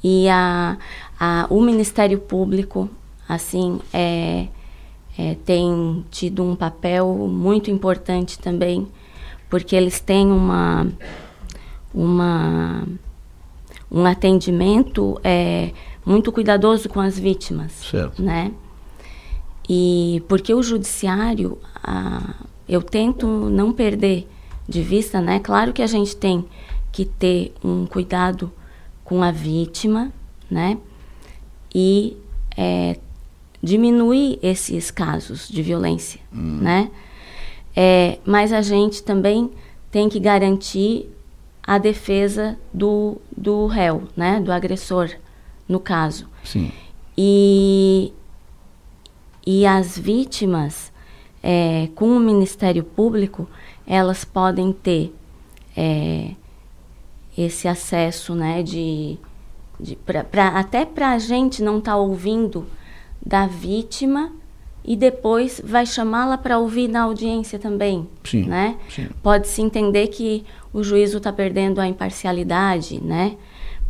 E 0.04 0.28
a, 0.28 0.78
a, 1.18 1.48
o 1.50 1.62
Ministério 1.62 2.20
Público, 2.20 2.90
assim, 3.30 3.80
é 3.94 4.48
é, 5.18 5.36
tem 5.36 6.06
tido 6.10 6.44
um 6.44 6.56
papel 6.56 7.08
muito 7.28 7.70
importante 7.70 8.40
também, 8.40 8.88
porque 9.50 9.76
eles 9.76 10.00
têm 10.00 10.28
uma, 10.32 10.88
uma, 11.94 12.88
um 13.92 14.06
atendimento 14.06 15.20
é, 15.24 15.72
muito 16.06 16.32
cuidadoso 16.32 16.90
com 16.90 17.00
as 17.00 17.18
vítimas. 17.18 17.72
Certo. 17.74 18.22
Né? 18.22 18.52
E 19.70 20.24
porque 20.28 20.54
o 20.54 20.64
judiciário, 20.64 21.58
a, 21.76 22.36
eu 22.68 22.82
tento 22.82 23.28
não 23.28 23.72
perder 23.72 24.28
de 24.68 24.82
vista, 24.82 25.22
né? 25.22 25.40
Claro 25.40 25.74
que 25.74 25.82
a 25.82 25.88
gente 25.88 26.16
tem 26.16 26.46
que 26.92 27.06
ter 27.06 27.54
um 27.64 27.86
cuidado 27.86 28.52
com 29.04 29.22
a 29.22 29.32
vítima, 29.32 30.12
né? 30.50 30.78
E 31.74 32.18
é, 32.58 32.98
diminuir 33.64 34.38
esses 34.44 34.92
casos 34.92 35.48
de 35.48 35.64
violência, 35.64 36.20
hum. 36.34 36.60
né? 36.62 36.92
É, 37.74 38.20
mas 38.26 38.52
a 38.52 38.62
gente 38.62 39.02
também 39.02 39.50
tem 39.90 40.10
que 40.10 40.20
garantir 40.20 41.10
a 41.66 41.78
defesa 41.78 42.60
do, 42.74 43.18
do 43.36 43.66
réu, 43.68 44.04
né? 44.18 44.42
Do 44.42 44.52
agressor, 44.52 45.10
no 45.68 45.80
caso. 45.80 46.28
Sim. 46.44 46.72
E, 47.18 48.12
e 49.48 49.66
as 49.66 49.98
vítimas, 49.98 50.92
é, 51.42 51.88
com 51.96 52.10
o 52.10 52.20
Ministério 52.20 52.84
Público, 52.84 53.48
elas 53.88 54.26
podem 54.26 54.74
ter 54.74 55.16
é, 55.76 56.32
esse 57.38 57.68
acesso, 57.68 58.36
né, 58.36 58.62
de, 58.62 59.18
de 59.80 59.96
pra, 59.96 60.24
pra 60.24 60.48
até 60.50 60.86
para 60.86 61.12
a 61.12 61.18
gente 61.18 61.64
não 61.64 61.80
estar 61.80 61.94
tá 61.94 61.98
ouvindo 61.98 62.68
da 63.26 63.48
vítima 63.48 64.32
e 64.86 64.96
depois 64.96 65.62
vai 65.64 65.86
chamá-la 65.86 66.38
para 66.38 66.60
ouvir 66.60 66.90
na 66.90 67.04
audiência 67.04 67.58
também, 67.58 68.08
sim, 68.24 68.44
né? 68.44 68.78
Sim. 68.90 69.10
Pode-se 69.22 69.62
entender 69.62 70.08
que 70.08 70.44
o 70.74 70.84
juízo 70.84 71.18
está 71.18 71.32
perdendo 71.32 71.80
a 71.80 71.88
imparcialidade, 71.88 73.02
né? 73.02 73.38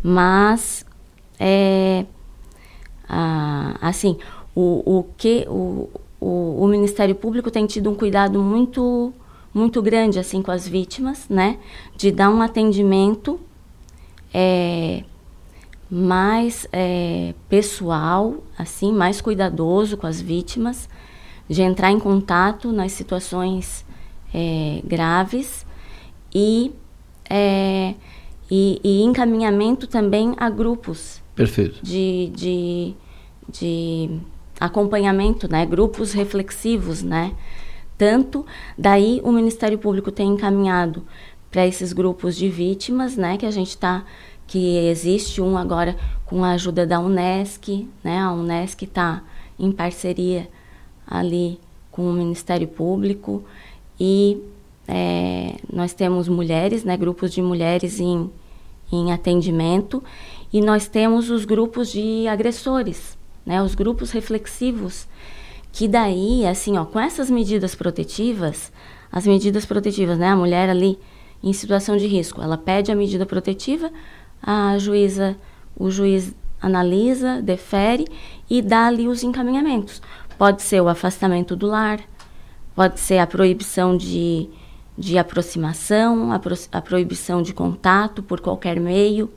Mas, 0.04 0.86
é, 1.39 2.06
ah, 3.10 3.76
assim, 3.82 4.17
o, 4.54 5.00
o 5.00 5.06
que 5.17 5.46
o, 5.50 5.89
o, 6.19 6.63
o, 6.63 6.67
Ministério 6.67 7.15
Público 7.15 7.50
tem 7.50 7.65
tido 7.65 7.89
um 7.89 7.96
cuidado 7.96 8.41
muito 8.41 9.13
muito 9.54 9.84
grande 9.84 10.19
assim 10.19 10.41
com 10.41 10.52
as 10.52 10.67
vítimas, 10.67 11.28
né? 11.30 11.58
De 11.96 12.12
dar 12.12 12.30
um 12.30 12.41
atendimento 12.41 13.39
é, 14.34 15.04
mais 15.93 16.67
é, 16.73 17.36
pessoal, 17.47 18.43
assim, 18.58 18.91
mais 18.91 19.21
cuidadoso 19.21 19.95
com 19.95 20.08
as 20.08 20.19
vítimas, 20.19 20.89
de 21.47 21.62
entrar 21.62 21.91
em 21.91 21.99
contato 21.99 22.71
nas 22.71 22.93
situações 22.93 23.86
é, 24.34 24.82
graves 24.84 25.63
e, 26.34 26.71
é, 27.29 27.93
e, 28.49 28.82
e, 28.84 29.03
encaminhamento 29.03 29.86
também 29.86 30.34
a 30.38 30.49
grupos 30.49 31.21
Perfeito. 31.36 31.79
De, 31.84 32.32
de, 32.36 32.93
de 33.47 34.19
acompanhamento, 34.60 35.47
né? 35.47 35.63
Grupos 35.63 36.12
reflexivos, 36.12 37.03
né? 37.03 37.34
Tanto 37.99 38.43
daí 38.75 39.21
o 39.23 39.32
Ministério 39.32 39.77
Público 39.77 40.12
tem 40.12 40.29
encaminhado 40.29 41.06
para 41.51 41.67
esses 41.67 41.93
grupos 41.93 42.36
de 42.36 42.49
vítimas, 42.49 43.15
né? 43.15 43.38
Que 43.38 43.45
a 43.45 43.51
gente 43.51 43.69
está 43.69 44.03
que 44.47 44.77
existe 44.88 45.41
um 45.41 45.58
agora 45.58 45.95
com 46.25 46.43
a 46.43 46.51
ajuda 46.51 46.86
da 46.86 46.99
Unesc, 46.99 47.88
né? 48.03 48.19
A 48.19 48.32
Unesc 48.32 48.84
está 48.84 49.23
em 49.60 49.71
parceria 49.71 50.47
ali 51.08 51.60
com 51.91 52.10
o 52.10 52.13
Ministério 52.13 52.67
Público 52.67 53.43
e 53.99 54.41
é, 54.88 55.56
nós 55.71 55.93
temos 55.93 56.27
mulheres, 56.27 56.84
né? 56.84 56.97
Grupos 56.97 57.32
de 57.32 57.41
mulheres 57.41 57.99
em, 57.99 58.29
em 58.91 59.12
atendimento 59.12 60.03
e 60.51 60.62
nós 60.62 60.88
temos 60.88 61.29
os 61.29 61.45
grupos 61.45 61.91
de 61.91 62.27
agressores, 62.27 63.17
né? 63.45 63.62
Os 63.62 63.75
grupos 63.75 64.12
reflexivos 64.12 65.08
que 65.71 65.88
daí, 65.88 66.45
assim, 66.45 66.77
ó, 66.77 66.86
com 66.86 66.99
essas 66.99 67.32
medidas 67.32 67.73
protetivas, 67.73 68.71
as 69.12 69.25
medidas 69.25 69.65
protetivas, 69.65 70.19
né? 70.19 70.27
A 70.27 70.36
mulher 70.36 70.69
ali 70.69 70.99
em 71.43 71.51
situação 71.51 71.97
de 71.97 72.08
risco, 72.08 72.41
ela 72.41 72.58
pede 72.58 72.91
a 72.91 72.95
medida 72.95 73.25
protetiva, 73.25 73.91
a 74.43 74.77
juíza, 74.77 75.38
o 75.77 75.89
juiz 75.89 76.36
analisa, 76.62 77.41
defere 77.41 78.06
e 78.49 78.62
dá 78.62 78.88
ali 78.88 79.08
os 79.08 79.23
encaminhamentos. 79.23 80.01
Pode 80.38 80.62
ser 80.62 80.82
o 80.82 80.89
afastamento 80.89 81.56
do 81.56 81.67
lar, 81.67 82.01
pode 82.75 82.99
ser 82.99 83.19
a 83.19 83.27
proibição 83.27 83.95
de, 83.95 84.49
de 84.97 85.17
aproximação, 85.17 86.34
a, 86.34 86.39
pro, 86.39 86.56
a 86.73 86.82
proibição 86.82 87.41
de 87.41 87.53
contato 87.53 88.21
por 88.21 88.41
qualquer 88.41 88.79
meio, 88.79 89.32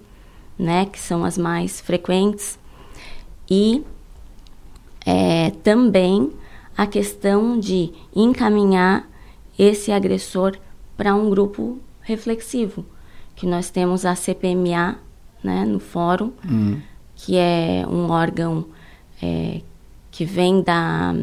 né, 0.58 0.86
que 0.86 0.98
são 0.98 1.24
as 1.24 1.38
mais 1.38 1.80
frequentes. 1.80 2.58
E 3.48 3.84
é, 5.04 5.50
também 5.62 6.32
a 6.76 6.86
questão 6.86 7.60
de 7.60 7.92
encaminhar 8.14 9.08
esse 9.56 9.92
agressor 9.92 10.56
para 10.96 11.14
um 11.14 11.30
grupo 11.30 11.78
reflexivo 12.02 12.84
que 13.36 13.46
nós 13.46 13.70
temos 13.70 14.04
a 14.04 14.14
CPMA, 14.14 14.98
né, 15.44 15.64
no 15.64 15.78
fórum, 15.78 16.32
uhum. 16.44 16.80
que 17.14 17.36
é 17.36 17.84
um 17.88 18.10
órgão 18.10 18.64
é, 19.22 19.60
que 20.10 20.24
vem 20.24 20.62
da, 20.62 21.14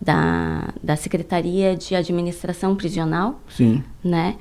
da, 0.00 0.74
da 0.82 0.96
Secretaria 0.96 1.76
de 1.76 1.94
Administração 1.94 2.74
Prisional, 2.74 3.40
Sim. 3.48 3.82
né, 4.02 4.36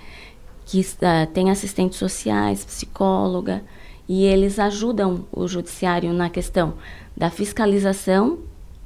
que 0.66 0.82
uh, 0.82 1.32
tem 1.34 1.50
assistentes 1.50 1.98
sociais, 1.98 2.66
psicóloga, 2.66 3.64
e 4.10 4.24
eles 4.24 4.58
ajudam 4.58 5.26
o 5.32 5.48
judiciário 5.48 6.12
na 6.14 6.30
questão 6.30 6.74
da 7.16 7.30
fiscalização 7.30 8.40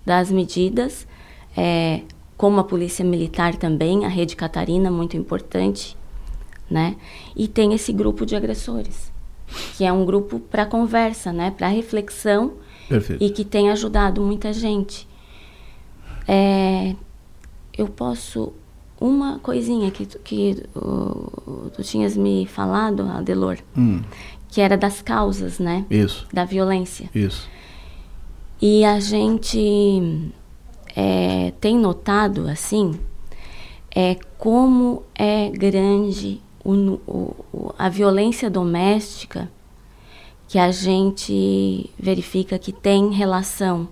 das 0.05 0.31
medidas, 0.31 1.07
é, 1.55 2.01
como 2.35 2.59
a 2.59 2.63
Polícia 2.63 3.05
Militar 3.05 3.55
também, 3.55 4.03
a 4.03 4.07
Rede 4.07 4.35
Catarina, 4.35 4.89
muito 4.89 5.15
importante, 5.15 5.95
né? 6.71 6.95
E 7.35 7.47
tem 7.47 7.73
esse 7.73 7.91
grupo 7.91 8.25
de 8.25 8.35
agressores, 8.35 9.11
que 9.77 9.83
é 9.83 9.91
um 9.91 10.05
grupo 10.05 10.39
para 10.39 10.65
conversa, 10.65 11.33
né? 11.33 11.51
Para 11.51 11.67
reflexão 11.67 12.53
Perfeito. 12.87 13.21
e 13.21 13.29
que 13.29 13.43
tem 13.43 13.69
ajudado 13.69 14.21
muita 14.21 14.53
gente. 14.53 15.07
É, 16.27 16.95
eu 17.77 17.87
posso 17.87 18.53
uma 18.99 19.39
coisinha 19.39 19.91
que 19.91 20.05
tu, 20.05 20.19
que 20.19 20.63
uh, 20.75 21.69
tu 21.75 21.83
tinhas 21.83 22.15
me 22.15 22.45
falado, 22.45 23.03
Adelor, 23.03 23.57
hum. 23.75 24.01
que 24.47 24.61
era 24.61 24.77
das 24.77 25.01
causas, 25.01 25.59
né? 25.59 25.85
Isso. 25.89 26.25
Da 26.31 26.45
violência. 26.45 27.09
Isso. 27.13 27.49
E 28.61 28.85
a 28.85 28.99
gente 28.99 30.31
é, 30.95 31.51
tem 31.59 31.77
notado 31.77 32.47
assim 32.47 32.93
é 33.93 34.15
como 34.37 35.03
é 35.13 35.49
grande 35.49 36.41
o, 36.63 36.99
o, 37.07 37.73
a 37.77 37.89
violência 37.89 38.49
doméstica 38.49 39.49
que 40.47 40.59
a 40.59 40.71
gente 40.71 41.89
verifica 41.97 42.59
que 42.59 42.71
tem 42.71 43.11
relação 43.13 43.87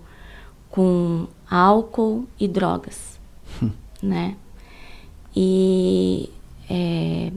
com 0.69 1.27
álcool 1.49 2.27
e 2.39 2.47
drogas, 2.47 3.19
hum. 3.61 3.71
né? 4.01 4.35
E 5.35 6.29
é, 6.69 7.31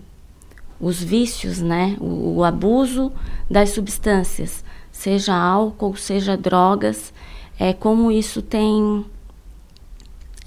os 0.81 1.03
vícios, 1.03 1.61
né? 1.61 1.97
O, 2.01 2.39
o, 2.39 2.45
abuso 2.45 3.13
das 3.49 3.71
substâncias, 3.71 4.65
seja 4.91 5.35
álcool, 5.35 5.97
seja 5.97 6.37
drogas, 6.37 7.15
é 7.59 7.73
como 7.73 8.11
isso 8.11 8.43
tem 8.43 9.07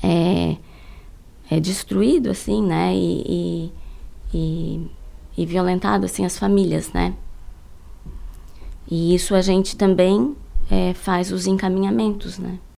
é, 0.04 0.58
é 1.50 1.60
destruído, 1.60 2.30
assim, 2.30 2.62
né? 2.62 2.94
e, 2.94 3.24
e 3.26 3.72
e, 4.36 4.92
e 5.38 5.46
violentado 5.46 6.06
assim 6.06 6.26
as 6.26 6.38
famílias, 6.38 6.92
né? 6.92 7.14
E 8.92 9.16
isso 9.16 9.34
a 9.34 9.42
gente 9.42 9.78
também 9.78 10.36
é, 10.70 10.94
faz 10.94 11.32
os 11.32 11.48
encaminhamentos, 11.48 12.38
né? 12.38 12.60